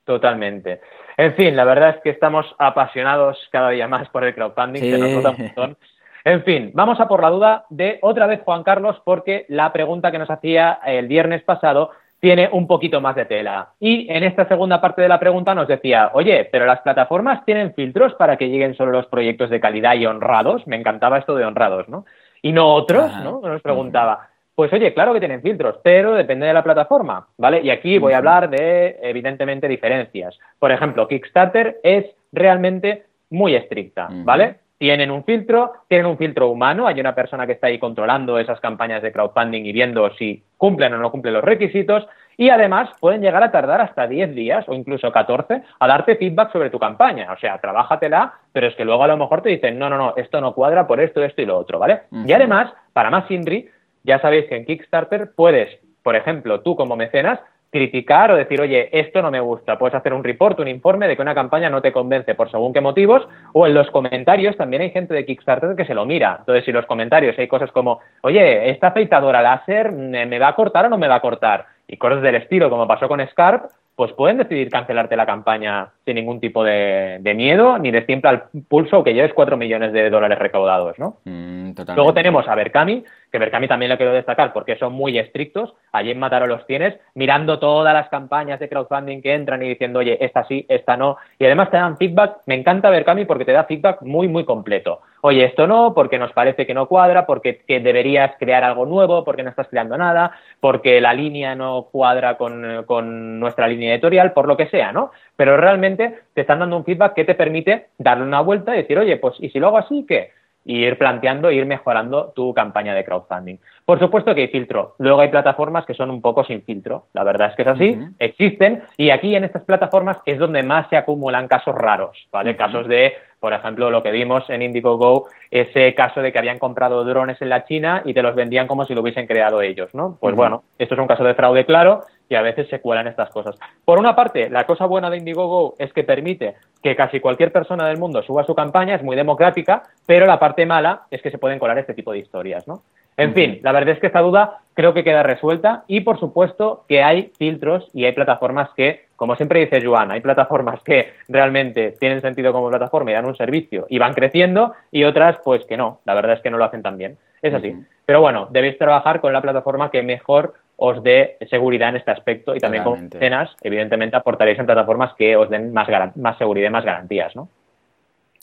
Totalmente. 0.04 0.82
En 1.18 1.36
fin, 1.36 1.56
la 1.56 1.66
verdad 1.66 1.90
es 1.90 2.02
que 2.02 2.12
estamos 2.12 2.46
apasionados 2.58 3.38
cada 3.52 3.72
día 3.72 3.88
más 3.88 4.08
por 4.10 4.24
el 4.24 4.34
crowdfunding, 4.34 4.82
que 4.82 4.98
nos 4.98 5.12
nota 5.12 5.30
un 5.32 5.38
montón. 5.38 5.78
En 6.24 6.44
fin, 6.44 6.72
vamos 6.74 7.00
a 7.00 7.08
por 7.08 7.22
la 7.22 7.30
duda 7.30 7.66
de 7.70 8.00
otra 8.02 8.28
vez 8.28 8.42
Juan 8.44 8.64
Carlos, 8.64 9.02
porque 9.06 9.46
la 9.48 9.72
pregunta 9.72 10.12
que 10.12 10.20
nos 10.20 10.30
hacía 10.30 10.80
el 10.86 11.08
viernes 11.08 11.42
pasado 11.44 11.92
tiene 12.28 12.50
un 12.52 12.68
poquito 12.68 13.00
más 13.00 13.16
de 13.16 13.24
tela. 13.24 13.70
Y 13.80 14.06
en 14.12 14.22
esta 14.26 14.46
segunda 14.50 14.82
parte 14.82 15.02
de 15.02 15.08
la 15.08 15.18
pregunta 15.18 15.56
nos 15.56 15.66
decía, 15.66 16.12
oye, 16.14 16.44
pero 16.52 16.66
las 16.66 16.82
plataformas 16.82 17.46
tienen 17.46 17.74
filtros 17.74 18.16
para 18.16 18.36
que 18.36 18.50
lleguen 18.50 18.76
solo 18.76 18.92
los 18.92 19.06
proyectos 19.06 19.50
de 19.50 19.62
calidad 19.62 19.96
y 19.96 20.06
honrados. 20.06 20.68
Me 20.68 20.76
encantaba 20.76 21.20
esto 21.20 21.36
de 21.36 21.46
honrados, 21.46 21.88
¿no? 21.88 22.04
Y 22.42 22.52
no 22.52 22.74
otros, 22.74 23.10
¿no? 23.24 23.40
Nos 23.42 23.62
preguntaba. 23.62 24.28
Pues 24.56 24.74
oye, 24.74 24.94
claro 24.94 25.14
que 25.14 25.22
tienen 25.22 25.42
filtros, 25.42 25.78
pero 25.82 26.16
depende 26.16 26.48
de 26.48 26.54
la 26.54 26.66
plataforma, 26.66 27.28
¿vale? 27.38 27.62
Y 27.64 27.70
aquí 27.70 27.98
voy 27.98 28.12
a 28.12 28.18
hablar 28.18 28.50
de, 28.50 29.00
evidentemente, 29.04 29.70
diferencias. 29.70 30.38
Por 30.60 30.74
ejemplo, 30.74 31.08
Kickstarter 31.08 31.80
es 31.82 32.08
realmente 32.34 33.06
muy 33.30 33.56
estricta, 33.56 34.10
¿vale? 34.12 34.58
Tienen 34.78 35.10
un 35.12 35.24
filtro, 35.24 35.74
tienen 35.88 36.06
un 36.06 36.18
filtro 36.18 36.50
humano, 36.50 36.88
hay 36.88 37.00
una 37.00 37.16
persona 37.16 37.46
que 37.46 37.54
está 37.54 37.68
ahí 37.68 37.80
controlando 37.80 38.38
esas 38.38 38.60
campañas 38.60 39.02
de 39.02 39.12
crowdfunding 39.12 39.66
y 39.66 39.72
viendo 39.72 40.10
si 40.16 40.44
cumplen 40.58 40.94
o 40.94 40.98
no 40.98 41.12
cumplen 41.12 41.34
los 41.34 41.44
requisitos, 41.44 42.08
y 42.40 42.50
además 42.50 42.90
pueden 43.00 43.22
llegar 43.22 43.42
a 43.42 43.52
tardar 43.52 43.82
hasta 43.82 44.06
10 44.06 44.36
días 44.36 44.64
o 44.70 44.74
incluso 44.76 45.12
14 45.12 45.64
a 45.80 45.88
darte 45.88 46.18
feedback 46.18 46.52
sobre 46.52 46.70
tu 46.70 46.78
campaña. 46.78 47.34
O 47.34 47.38
sea, 47.38 47.58
trabájatela, 47.58 48.34
pero 48.52 48.68
es 48.68 48.76
que 48.76 48.86
luego 48.86 49.04
a 49.04 49.08
lo 49.08 49.18
mejor 49.18 49.42
te 49.42 49.50
dicen, 49.50 49.80
no, 49.80 49.90
no, 49.90 49.98
no, 49.98 50.14
esto 50.16 50.40
no 50.40 50.54
cuadra 50.54 50.86
por 50.86 51.00
esto, 51.00 51.24
esto 51.24 51.42
y 51.42 51.48
lo 51.48 51.58
otro, 51.58 51.80
¿vale? 51.80 52.02
Y 52.12 52.32
además, 52.32 52.72
para 52.94 53.10
más 53.10 53.30
Inri, 53.32 53.68
ya 54.04 54.20
sabéis 54.20 54.46
que 54.46 54.56
en 54.56 54.66
Kickstarter 54.66 55.32
puedes, 55.36 55.80
por 56.04 56.16
ejemplo, 56.16 56.62
tú 56.62 56.76
como 56.76 56.96
mecenas, 56.96 57.40
criticar 57.78 58.32
o 58.32 58.36
decir, 58.36 58.60
oye, 58.60 58.90
esto 58.92 59.22
no 59.22 59.30
me 59.30 59.40
gusta. 59.40 59.78
Puedes 59.78 59.96
hacer 59.96 60.14
un 60.14 60.24
report, 60.24 60.60
un 60.60 60.68
informe 60.68 61.08
de 61.08 61.16
que 61.16 61.22
una 61.22 61.36
campaña 61.36 61.70
no 61.70 61.82
te 61.82 61.92
convence 61.92 62.34
por 62.36 62.50
según 62.50 62.74
qué 62.74 62.82
motivos, 62.82 63.28
o 63.54 63.68
en 63.68 63.74
los 63.74 63.90
comentarios 63.92 64.58
también 64.58 64.82
hay 64.82 64.92
gente 64.92 65.14
de 65.14 65.26
Kickstarter 65.26 65.76
que 65.76 65.86
se 65.86 65.94
lo 65.94 66.06
mira. 66.06 66.38
Entonces, 66.40 66.66
si 66.66 66.72
en 66.72 66.78
los 66.78 66.86
comentarios 66.86 67.38
hay 67.38 67.48
cosas 67.48 67.72
como, 67.72 68.00
oye, 68.22 68.70
esta 68.72 68.88
afeitadora 68.88 69.42
láser 69.42 69.92
me 69.92 70.40
va 70.40 70.50
a 70.50 70.56
cortar 70.56 70.86
o 70.86 70.90
no 70.90 70.98
me 70.98 71.08
va 71.08 71.16
a 71.16 71.22
cortar, 71.22 71.66
y 71.88 71.98
cosas 71.98 72.22
del 72.22 72.36
estilo, 72.36 72.70
como 72.70 72.88
pasó 72.88 73.08
con 73.08 73.26
Scarp, 73.28 73.70
pues 73.98 74.14
pueden 74.14 74.38
decidir 74.38 74.70
cancelarte 74.70 75.16
la 75.16 75.26
campaña 75.26 75.90
sin 76.06 76.14
ningún 76.14 76.40
tipo 76.40 76.64
de, 76.64 77.20
miedo 77.36 77.80
ni 77.80 77.90
de 77.90 78.06
siempre 78.06 78.30
al 78.30 78.44
pulso 78.68 79.04
que 79.04 79.16
lleves 79.16 79.34
4 79.34 79.58
millones 79.58 79.92
de 79.92 80.12
dólares 80.12 80.38
recaudados, 80.38 81.00
¿no? 81.00 81.18
Mm, 81.26 81.72
Luego 81.96 82.14
tenemos 82.14 82.48
a 82.48 82.54
Berkami, 82.54 83.04
que 83.32 83.40
Berkami 83.40 83.68
también 83.68 83.90
lo 83.90 83.98
quiero 83.98 84.14
destacar 84.14 84.54
porque 84.54 84.78
son 84.78 84.94
muy 84.94 85.18
estrictos. 85.18 85.74
Allí 85.92 86.12
en 86.12 86.20
Mataro 86.20 86.46
los 86.46 86.68
tienes 86.68 86.96
mirando 87.16 87.58
todas 87.58 87.92
las 87.92 88.08
campañas 88.10 88.60
de 88.60 88.70
crowdfunding 88.70 89.24
que 89.24 89.34
entran 89.34 89.64
y 89.64 89.70
diciendo, 89.70 89.98
oye, 89.98 90.24
esta 90.24 90.44
sí, 90.44 90.64
esta 90.70 90.96
no. 90.96 91.18
Y 91.40 91.46
además 91.46 91.72
te 91.72 91.78
dan 91.78 91.98
feedback. 91.98 92.42
Me 92.46 92.54
encanta 92.54 92.92
Berkami 92.92 93.26
porque 93.26 93.46
te 93.46 93.52
da 93.52 93.64
feedback 93.64 94.04
muy, 94.04 94.28
muy 94.28 94.46
completo. 94.46 95.02
Oye, 95.30 95.44
esto 95.44 95.68
no, 95.68 95.94
porque 95.94 96.18
nos 96.18 96.32
parece 96.32 96.66
que 96.66 96.74
no 96.74 96.88
cuadra, 96.88 97.26
porque 97.26 97.62
deberías 97.68 98.38
crear 98.40 98.64
algo 98.64 98.86
nuevo, 98.86 99.26
porque 99.26 99.44
no 99.44 99.50
estás 99.50 99.68
creando 99.68 99.98
nada, 99.98 100.32
porque 100.62 101.02
la 101.02 101.14
línea 101.14 101.54
no 101.54 101.90
cuadra 101.92 102.38
con, 102.38 102.86
con 102.86 103.38
nuestra 103.38 103.68
línea 103.68 103.94
editorial, 103.94 104.32
por 104.32 104.48
lo 104.48 104.56
que 104.56 104.68
sea, 104.68 104.94
¿no? 104.94 105.12
Pero 105.36 105.58
realmente 105.58 106.18
te 106.34 106.40
están 106.40 106.60
dando 106.60 106.78
un 106.78 106.86
feedback 106.86 107.14
que 107.14 107.26
te 107.26 107.36
permite 107.36 107.88
darle 107.98 108.24
una 108.24 108.40
vuelta 108.40 108.74
y 108.74 108.84
decir, 108.84 108.98
oye, 108.98 109.18
pues, 109.18 109.36
¿y 109.40 109.50
si 109.50 109.60
lo 109.60 109.68
hago 109.68 109.80
así, 109.80 110.06
qué? 110.08 110.32
Y 110.68 110.86
ir 110.86 110.98
planteando 110.98 111.50
e 111.50 111.56
ir 111.56 111.66
mejorando 111.66 112.34
tu 112.36 112.54
campaña 112.54 112.94
de 112.94 113.06
crowdfunding. 113.06 113.56
Por 113.86 114.00
supuesto 114.00 114.36
que 114.36 114.42
hay 114.42 114.48
filtro. 114.50 114.96
Luego 115.00 115.22
hay 115.22 115.30
plataformas 115.30 115.86
que 115.86 115.94
son 115.94 116.12
un 116.12 116.22
poco 116.22 116.44
sin 116.44 116.62
filtro. 116.62 117.06
La 117.14 117.24
verdad 117.24 117.50
es 117.50 117.56
que 117.56 117.62
es 117.62 117.68
así, 117.70 118.00
existen 118.20 118.84
y 118.98 119.10
aquí 119.10 119.34
en 119.34 119.46
estas 119.46 119.64
plataformas 119.64 120.18
es 120.26 120.38
donde 120.38 120.64
más 120.64 120.90
se 120.90 120.98
acumulan 120.98 121.48
casos 121.48 121.74
raros, 121.74 122.28
¿vale? 122.34 122.58
Casos 122.58 122.86
de, 122.90 123.14
por 123.40 123.54
ejemplo, 123.54 123.90
lo 123.90 124.04
que 124.04 124.12
vimos 124.12 124.50
en 124.50 124.62
Indiegogo, 124.62 125.28
ese 125.50 125.96
caso 125.96 126.22
de 126.22 126.34
que 126.34 126.40
habían 126.40 126.60
comprado 126.60 127.06
drones 127.06 127.42
en 127.42 127.48
la 127.48 127.64
China 127.64 128.02
y 128.04 128.14
te 128.14 128.22
los 128.22 128.36
vendían 128.36 128.68
como 128.68 128.84
si 128.84 128.94
lo 128.94 129.02
hubiesen 129.02 129.26
creado 129.26 129.62
ellos, 129.62 129.94
¿no? 129.94 130.18
Pues 130.20 130.36
bueno, 130.36 130.64
esto 130.78 130.96
es 130.96 131.00
un 131.00 131.08
caso 131.08 131.24
de 131.24 131.34
fraude 131.34 131.66
claro 131.66 132.02
y 132.30 132.36
a 132.36 132.42
veces 132.42 132.68
se 132.70 132.80
cuelan 132.82 133.08
estas 133.08 133.30
cosas. 133.30 133.56
Por 133.86 134.00
una 134.00 134.16
parte, 134.16 134.50
la 134.50 134.66
cosa 134.66 134.86
buena 134.86 135.10
de 135.10 135.18
Indiegogo 135.18 135.76
es 135.80 135.94
que 135.94 136.04
permite 136.04 136.56
que 136.82 136.96
casi 136.96 137.20
cualquier 137.20 137.52
persona 137.52 137.88
del 137.88 137.98
mundo 137.98 138.22
suba 138.24 138.44
su 138.44 138.56
campaña, 138.56 138.96
es 138.96 139.04
muy 139.04 139.16
democrática, 139.16 139.84
pero 140.06 140.26
la 140.26 140.40
parte 140.40 140.66
mala 140.66 141.04
es 141.12 141.22
que 141.22 141.32
se 141.32 141.38
pueden 141.38 141.60
colar 141.60 141.78
este 141.78 141.94
tipo 141.94 142.12
de 142.12 142.20
historias, 142.20 142.68
¿no? 142.68 142.84
En 143.20 143.34
fin, 143.34 143.60
la 143.64 143.72
verdad 143.72 143.96
es 143.96 144.00
que 144.00 144.08
esta 144.08 144.22
duda 144.22 144.60
creo 144.76 144.94
que 144.94 145.04
queda 145.04 145.24
resuelta 145.24 145.84
y, 145.88 146.02
por 146.02 146.20
supuesto, 146.20 146.86
que 146.88 147.02
hay 147.02 147.32
filtros 147.40 147.90
y 147.92 148.06
hay 148.06 148.12
plataformas 148.12 148.70
que, 148.76 149.08
como 149.16 149.36
siempre 149.36 149.60
dice 149.60 149.84
Joan, 149.84 150.12
hay 150.12 150.22
plataformas 150.22 150.84
que 150.84 151.14
realmente 151.28 151.96
tienen 152.00 152.22
sentido 152.22 152.54
como 152.54 152.70
plataforma 152.70 153.10
y 153.10 153.16
dan 153.16 153.26
un 153.26 153.36
servicio 153.36 153.88
y 153.90 153.98
van 153.98 154.14
creciendo 154.14 154.74
y 154.92 155.04
otras, 155.04 155.40
pues 155.44 155.66
que 155.66 155.78
no, 155.78 156.00
la 156.06 156.14
verdad 156.14 156.34
es 156.34 156.42
que 156.42 156.52
no 156.52 156.60
lo 156.60 156.66
hacen 156.66 156.84
tan 156.84 157.00
bien. 157.00 157.18
Es 157.42 157.56
así. 157.56 157.76
Pero 158.06 158.22
bueno, 158.22 158.48
debéis 158.52 158.78
trabajar 158.78 159.20
con 159.20 159.34
la 159.34 159.42
plataforma 159.42 159.90
que 159.90 160.04
mejor 160.04 160.54
os 160.78 161.04
dé 161.04 161.38
seguridad 161.50 161.90
en 161.90 161.98
este 161.98 162.12
aspecto 162.12 162.56
y 162.56 162.60
también 162.60 162.84
con 162.84 163.10
cenas, 163.10 163.50
evidentemente, 163.62 164.16
aportaréis 164.16 164.60
en 164.60 164.68
plataformas 164.68 165.14
que 165.16 165.36
os 165.36 165.50
den 165.50 165.74
más, 165.74 165.88
más 166.16 166.38
seguridad 166.38 166.70
y 166.70 166.72
más 166.72 166.86
garantías, 166.86 167.36
¿no? 167.36 167.50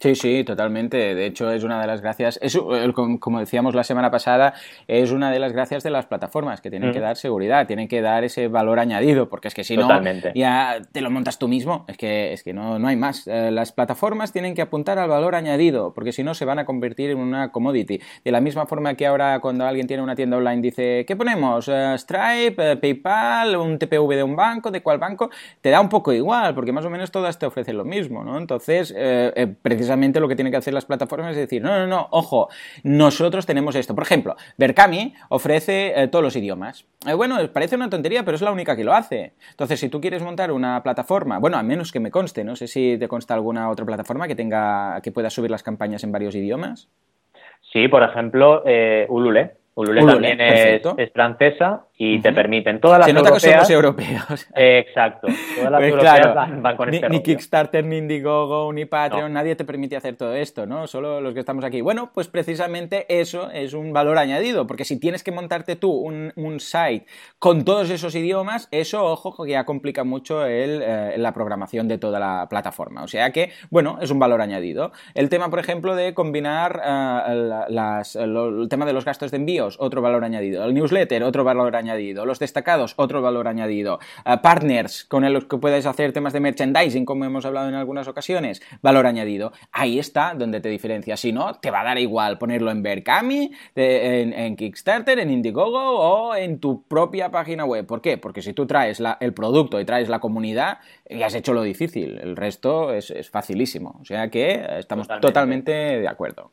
Sí, 0.01 0.15
sí, 0.15 0.45
totalmente. 0.45 1.15
De 1.15 1.27
hecho, 1.27 1.51
es 1.51 1.65
una 1.65 1.81
de 1.81 1.87
las 1.87 2.03
gracias, 2.03 2.39
es, 2.43 2.59
como 2.93 3.41
decíamos 3.41 3.75
la 3.75 3.85
semana 3.85 4.11
pasada, 4.11 4.53
es 4.87 5.13
una 5.13 5.31
de 5.31 5.39
las 5.39 5.53
gracias 5.53 5.83
de 5.83 5.91
las 5.91 6.07
plataformas, 6.07 6.61
que 6.61 6.71
tienen 6.71 6.93
que 6.93 6.99
mm. 6.99 7.03
dar 7.03 7.17
seguridad, 7.17 7.67
tienen 7.67 7.89
que 7.89 8.03
dar 8.03 8.25
ese 8.25 8.49
valor 8.49 8.81
añadido, 8.81 9.29
porque 9.29 9.49
es 9.49 9.55
que 9.55 9.65
si 9.65 9.77
no, 9.77 9.89
ya 10.35 10.83
te 10.93 11.01
lo 11.01 11.11
montas 11.11 11.39
tú 11.39 11.49
mismo, 11.49 11.85
es 11.89 11.97
que, 11.97 12.33
es 12.33 12.43
que 12.43 12.53
no, 12.53 12.79
no 12.79 12.89
hay 12.89 12.97
más. 12.97 13.27
Eh, 13.27 13.51
las 13.51 13.73
plataformas 13.73 14.33
tienen 14.33 14.55
que 14.55 14.63
apuntar 14.63 14.99
al 14.99 15.09
valor 15.09 15.35
añadido, 15.37 15.95
porque 15.95 16.13
si 16.13 16.23
no 16.23 16.35
se 16.35 16.45
van 16.45 16.59
a 16.59 16.67
convertir 16.67 17.11
en 17.11 17.19
una 17.19 17.53
commodity. 17.53 18.01
De 18.25 18.33
la 18.33 18.41
misma 18.41 18.67
forma 18.67 18.95
que 18.95 19.07
ahora 19.07 19.41
cuando 19.41 19.65
alguien 19.65 19.87
tiene 19.87 20.03
una 20.03 20.17
tienda 20.17 20.37
online 20.37 20.61
dice, 20.61 21.05
¿qué 21.07 21.17
ponemos? 21.17 21.69
Eh, 21.69 21.95
Stripe, 21.97 22.73
eh, 22.73 22.77
PayPal, 22.77 23.57
un 23.57 23.79
TPV 23.79 24.17
de 24.17 24.23
un 24.23 24.37
banco, 24.37 24.71
¿de 24.71 24.83
cuál 24.83 24.99
banco? 24.99 25.31
Te 25.61 25.71
da 25.71 25.81
un 25.81 25.89
poco 25.89 26.13
igual, 26.13 26.55
porque 26.55 26.73
más 26.73 26.85
o 26.85 26.91
menos 26.91 27.11
todas 27.11 27.39
te 27.39 27.47
ofrecen 27.47 27.77
lo 27.77 27.85
mismo, 27.85 28.25
¿no? 28.25 28.37
Entonces, 28.39 28.95
precisamente 29.63 29.84
precisamente 29.85 30.19
lo 30.19 30.29
que 30.29 30.35
tienen 30.35 30.50
que 30.50 30.57
hacer 30.57 30.73
las 30.73 30.87
plataformas 30.87 31.33
es 31.33 31.37
decir, 31.37 31.61
no, 31.61 31.79
no, 31.79 31.87
no, 31.87 32.09
ojo, 32.11 32.49
nosotros 32.85 33.45
tenemos 33.45 33.76
esto. 33.76 33.95
Por 33.95 34.05
ejemplo, 34.05 34.35
Berkami 34.57 35.12
ofrece 35.29 35.93
eh, 35.95 36.09
todos 36.09 36.23
los 36.23 36.35
idiomas. 36.37 36.87
Eh, 37.07 37.12
bueno, 37.12 37.37
parece 37.53 37.76
una 37.76 37.91
tontería, 37.91 38.25
pero 38.25 38.37
es 38.37 38.41
la 38.41 38.50
única 38.50 38.75
que 38.76 38.83
lo 38.83 38.95
hace. 38.95 39.35
Entonces, 39.50 39.79
si 39.79 39.91
tú 39.91 40.00
quieres 40.00 40.23
montar 40.23 40.53
una 40.53 40.83
plataforma, 40.83 41.38
bueno, 41.38 41.59
a 41.59 41.62
menos 41.62 41.93
que 41.93 42.00
me 42.00 42.11
conste, 42.11 42.45
no 42.45 42.57
sé 42.57 42.67
si 42.67 42.97
te 42.99 43.09
consta 43.09 43.35
alguna 43.35 43.69
otra 43.69 43.85
plataforma 43.85 44.26
que 44.26 44.35
tenga, 44.35 45.00
que 45.03 45.12
pueda 45.12 45.29
subir 45.29 45.50
las 45.50 45.62
campañas 45.62 46.03
en 46.03 46.12
varios 46.12 46.35
idiomas. 46.35 46.88
Sí, 47.71 47.88
por 47.88 48.03
ejemplo, 48.03 48.62
eh, 48.64 49.05
Ulule. 49.11 49.53
Ulule, 49.75 50.00
también 50.07 50.41
es, 50.41 51.12
francesa 51.12 51.85
y 51.97 52.21
te 52.21 52.33
permiten 52.33 52.81
todas 52.81 52.99
las 52.99 53.07
Se 53.07 53.13
nota 53.13 53.29
europeas, 53.29 53.45
que 53.45 53.53
somos 53.53 53.71
europeos. 53.71 54.49
exacto. 54.55 55.29
Todas 55.57 55.71
las 55.71 55.81
pues 55.81 55.91
europeas 55.91 56.35
van, 56.63 56.77
con 56.77 56.91
ni, 56.91 56.97
este 56.97 57.09
Ni 57.09 57.23
Kickstarter, 57.23 57.85
ni 57.85 57.99
Indiegogo, 57.99 58.73
ni 58.73 58.85
Patreon, 58.85 59.33
nadie 59.33 59.57
te 59.57 59.65
permite 59.65 59.97
hacer 59.97 60.17
todo 60.17 60.35
esto, 60.35 60.67
¿no? 60.67 60.87
Solo 60.87 61.21
los 61.21 61.35
que 61.35 61.41
estamos 61.41 61.65
aquí. 61.65 61.81
Bueno, 61.81 62.11
pues 62.13 62.29
precisamente 62.29 63.07
eso 63.09 63.51
es 63.51 63.75
un 63.75 63.93
valor 63.93 64.19
añadido, 64.19 64.67
porque 64.67 64.85
si 64.85 64.99
tienes 64.99 65.23
que 65.23 65.33
montarte 65.33 65.77
tú 65.77 65.91
un, 65.93 66.33
site 66.61 67.07
con 67.39 67.65
todos 67.65 67.91
esos 67.91 68.15
idiomas, 68.15 68.69
eso, 68.71 69.05
ojo, 69.05 69.45
que 69.45 69.53
ya 69.53 69.65
complica 69.65 70.05
mucho 70.05 70.47
el, 70.47 70.83
eh, 70.83 71.15
la 71.17 71.33
programación 71.33 71.89
de 71.89 71.99
toda 71.99 72.21
la 72.21 72.47
plataforma. 72.49 73.03
O 73.03 73.09
sea 73.09 73.31
que, 73.31 73.51
bueno, 73.71 73.99
es 74.01 74.11
un 74.11 74.19
valor 74.19 74.41
añadido. 74.41 74.93
El 75.15 75.29
tema, 75.29 75.51
por 75.51 75.59
ejemplo, 75.59 75.97
de 75.97 76.15
combinar 76.15 76.81
eh, 76.85 77.65
las, 77.69 78.17
el 78.17 78.67
tema 78.69 78.85
de 78.87 78.93
los 78.93 79.05
gastos 79.05 79.31
de 79.31 79.39
envío 79.39 79.65
otro 79.79 80.03
valor 80.03 80.25
añadido. 80.25 80.65
El 80.65 80.75
newsletter, 80.75 81.23
otro 81.23 81.45
valor 81.45 81.75
añadido. 81.77 81.84
Los 82.25 82.38
destacados, 82.38 82.95
otro 82.97 83.23
valor 83.23 83.49
añadido. 83.49 83.99
Eh, 84.25 84.37
partners, 84.43 85.05
con 85.05 85.31
los 85.33 85.45
que 85.45 85.59
puedes 85.59 85.87
hacer 85.87 86.12
temas 86.12 86.33
de 86.33 86.41
merchandising, 86.41 87.05
como 87.05 87.25
hemos 87.25 87.45
hablado 87.45 87.69
en 87.69 87.75
algunas 87.75 88.09
ocasiones, 88.09 88.62
valor 88.83 89.07
añadido. 89.07 89.53
Ahí 89.73 89.99
está 89.99 90.35
donde 90.35 90.61
te 90.61 90.69
diferencias. 90.69 91.21
Si 91.21 91.33
no, 91.33 91.55
te 91.55 91.71
va 91.71 91.83
a 91.83 91.85
dar 91.85 91.99
igual 91.99 92.38
ponerlo 92.38 92.71
en 92.71 92.83
Berkami, 92.83 93.53
en, 93.75 94.57
Kickstarter, 94.57 95.19
en 95.19 95.31
Indiegogo 95.31 95.99
o 95.99 96.35
en 96.35 96.59
tu 96.59 96.83
propia 96.87 97.31
página 97.31 97.64
web. 97.64 97.87
¿Por 97.87 98.00
qué? 98.00 98.19
Porque 98.19 98.43
si 98.43 98.53
tú 98.53 98.67
traes 98.67 99.03
el 99.21 99.35
producto 99.35 99.81
y 99.81 99.85
traes 99.85 100.09
la 100.09 100.21
comunidad, 100.21 100.79
ya 101.09 101.26
has 101.26 101.35
hecho 101.35 101.53
lo 101.53 101.62
difícil. 101.62 102.19
El 102.19 102.37
resto 102.37 102.93
es, 102.93 103.12
facilísimo. 103.31 103.99
O 104.00 104.05
sea 104.05 104.29
que 104.31 104.64
estamos 104.79 105.09
totalmente 105.21 105.73
de 105.73 106.09
acuerdo. 106.09 106.53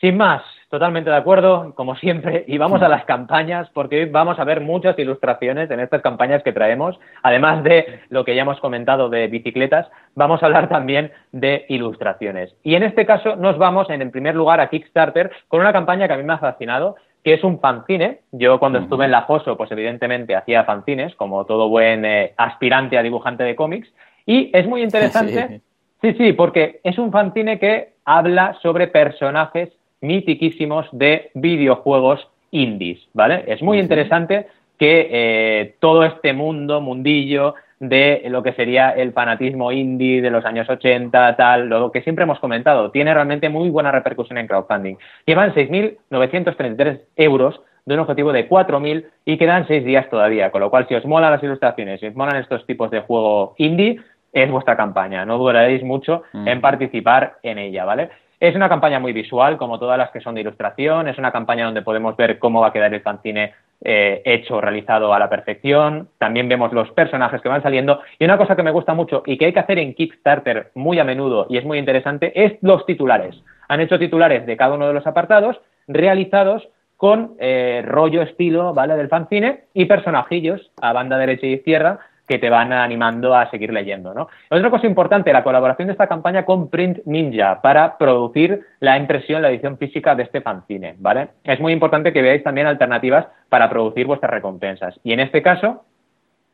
Sin 0.00 0.16
más, 0.16 0.42
totalmente 0.70 1.10
de 1.10 1.16
acuerdo, 1.16 1.74
como 1.74 1.94
siempre, 1.94 2.44
y 2.46 2.56
vamos 2.56 2.80
a 2.80 2.88
las 2.88 3.04
campañas, 3.04 3.68
porque 3.74 3.98
hoy 3.98 4.04
vamos 4.06 4.38
a 4.38 4.44
ver 4.44 4.62
muchas 4.62 4.98
ilustraciones 4.98 5.70
en 5.70 5.78
estas 5.78 6.00
campañas 6.00 6.42
que 6.42 6.54
traemos. 6.54 6.98
Además 7.22 7.62
de 7.64 8.00
lo 8.08 8.24
que 8.24 8.34
ya 8.34 8.42
hemos 8.42 8.60
comentado 8.60 9.10
de 9.10 9.26
bicicletas, 9.26 9.88
vamos 10.14 10.42
a 10.42 10.46
hablar 10.46 10.70
también 10.70 11.12
de 11.32 11.66
ilustraciones. 11.68 12.54
Y 12.62 12.76
en 12.76 12.84
este 12.84 13.04
caso 13.04 13.36
nos 13.36 13.58
vamos, 13.58 13.90
en, 13.90 14.10
primer 14.10 14.34
lugar, 14.34 14.60
a 14.60 14.70
Kickstarter 14.70 15.30
con 15.48 15.60
una 15.60 15.72
campaña 15.72 16.08
que 16.08 16.14
a 16.14 16.16
mí 16.16 16.22
me 16.22 16.32
ha 16.32 16.38
fascinado, 16.38 16.96
que 17.22 17.34
es 17.34 17.44
un 17.44 17.60
fanzine. 17.60 18.20
Yo 18.32 18.58
cuando 18.58 18.78
estuve 18.78 19.04
en 19.04 19.10
la 19.10 19.26
FOSO, 19.26 19.58
pues 19.58 19.70
evidentemente 19.70 20.34
hacía 20.34 20.64
fanzines, 20.64 21.14
como 21.16 21.44
todo 21.44 21.68
buen 21.68 22.06
eh, 22.06 22.32
aspirante 22.38 22.96
a 22.96 23.02
dibujante 23.02 23.44
de 23.44 23.54
cómics, 23.54 23.92
y 24.24 24.50
es 24.56 24.66
muy 24.66 24.82
interesante. 24.84 25.60
Sí. 26.00 26.12
sí, 26.12 26.14
sí, 26.16 26.32
porque 26.32 26.80
es 26.84 26.96
un 26.96 27.12
fanzine 27.12 27.58
que 27.58 27.96
habla 28.06 28.56
sobre 28.62 28.86
personajes 28.86 29.70
mitiquísimos 30.00 30.86
de 30.92 31.30
videojuegos 31.34 32.28
indies, 32.50 33.00
¿vale? 33.12 33.44
Es 33.46 33.62
muy 33.62 33.78
interesante 33.78 34.46
que 34.78 35.08
eh, 35.10 35.74
todo 35.78 36.04
este 36.04 36.32
mundo, 36.32 36.80
mundillo 36.80 37.54
de 37.80 38.22
lo 38.28 38.42
que 38.42 38.52
sería 38.52 38.90
el 38.90 39.12
fanatismo 39.12 39.72
indie 39.72 40.20
de 40.20 40.30
los 40.30 40.44
años 40.44 40.68
80, 40.68 41.36
tal, 41.36 41.68
lo 41.68 41.90
que 41.90 42.02
siempre 42.02 42.24
hemos 42.24 42.38
comentado, 42.38 42.90
tiene 42.90 43.12
realmente 43.12 43.48
muy 43.48 43.70
buena 43.70 43.90
repercusión 43.90 44.38
en 44.38 44.46
crowdfunding. 44.46 44.96
Llevan 45.26 45.54
6.933 45.54 47.00
euros 47.16 47.60
de 47.86 47.94
un 47.94 48.00
objetivo 48.00 48.32
de 48.32 48.48
4.000 48.48 49.06
y 49.24 49.38
quedan 49.38 49.66
6 49.66 49.84
días 49.84 50.08
todavía, 50.10 50.50
con 50.50 50.60
lo 50.60 50.70
cual 50.70 50.86
si 50.88 50.94
os 50.94 51.06
molan 51.06 51.32
las 51.32 51.42
ilustraciones, 51.42 52.00
si 52.00 52.06
os 52.06 52.14
molan 52.14 52.36
estos 52.36 52.66
tipos 52.66 52.90
de 52.90 53.00
juego 53.00 53.54
indie, 53.56 53.98
es 54.32 54.50
vuestra 54.50 54.76
campaña, 54.76 55.24
no 55.24 55.38
dudaréis 55.38 55.82
mucho 55.82 56.22
en 56.32 56.60
participar 56.60 57.38
en 57.42 57.58
ella, 57.58 57.84
¿vale? 57.84 58.10
Es 58.40 58.56
una 58.56 58.70
campaña 58.70 58.98
muy 58.98 59.12
visual, 59.12 59.58
como 59.58 59.78
todas 59.78 59.98
las 59.98 60.10
que 60.10 60.20
son 60.22 60.34
de 60.34 60.40
ilustración. 60.40 61.08
Es 61.08 61.18
una 61.18 61.30
campaña 61.30 61.66
donde 61.66 61.82
podemos 61.82 62.16
ver 62.16 62.38
cómo 62.38 62.62
va 62.62 62.68
a 62.68 62.72
quedar 62.72 62.92
el 62.94 63.02
fanzine 63.02 63.52
eh, 63.82 64.22
hecho, 64.24 64.62
realizado 64.62 65.12
a 65.12 65.18
la 65.18 65.28
perfección. 65.28 66.08
También 66.16 66.48
vemos 66.48 66.72
los 66.72 66.90
personajes 66.92 67.42
que 67.42 67.50
van 67.50 67.62
saliendo. 67.62 68.00
Y 68.18 68.24
una 68.24 68.38
cosa 68.38 68.56
que 68.56 68.62
me 68.62 68.70
gusta 68.70 68.94
mucho 68.94 69.22
y 69.26 69.36
que 69.36 69.44
hay 69.44 69.52
que 69.52 69.60
hacer 69.60 69.78
en 69.78 69.92
Kickstarter 69.92 70.70
muy 70.74 70.98
a 70.98 71.04
menudo 71.04 71.46
y 71.50 71.58
es 71.58 71.66
muy 71.66 71.78
interesante 71.78 72.32
es 72.34 72.54
los 72.62 72.86
titulares. 72.86 73.36
Han 73.68 73.80
hecho 73.80 73.98
titulares 73.98 74.46
de 74.46 74.56
cada 74.56 74.74
uno 74.74 74.86
de 74.86 74.94
los 74.94 75.06
apartados 75.06 75.60
realizados 75.86 76.66
con 76.96 77.34
eh, 77.38 77.82
rollo 77.86 78.22
estilo, 78.22 78.72
¿vale? 78.72 78.96
Del 78.96 79.08
fanzine 79.08 79.64
y 79.74 79.84
personajillos 79.84 80.70
a 80.80 80.94
banda 80.94 81.18
derecha 81.18 81.46
y 81.46 81.54
izquierda 81.54 82.00
que 82.30 82.38
te 82.38 82.48
van 82.48 82.72
animando 82.72 83.34
a 83.34 83.50
seguir 83.50 83.72
leyendo. 83.72 84.14
¿no? 84.14 84.28
Otra 84.48 84.70
cosa 84.70 84.86
importante, 84.86 85.32
la 85.32 85.42
colaboración 85.42 85.88
de 85.88 85.92
esta 85.94 86.06
campaña 86.06 86.44
con 86.44 86.70
Print 86.70 87.00
Ninja 87.04 87.60
para 87.60 87.98
producir 87.98 88.60
la 88.78 88.96
impresión, 88.96 89.42
la 89.42 89.50
edición 89.50 89.76
física 89.78 90.14
de 90.14 90.22
este 90.22 90.40
fanzine. 90.40 90.94
¿vale? 91.00 91.30
Es 91.42 91.58
muy 91.58 91.72
importante 91.72 92.12
que 92.12 92.22
veáis 92.22 92.44
también 92.44 92.68
alternativas 92.68 93.26
para 93.48 93.68
producir 93.68 94.06
vuestras 94.06 94.30
recompensas. 94.30 94.94
Y 95.02 95.12
en 95.12 95.18
este 95.18 95.42
caso, 95.42 95.82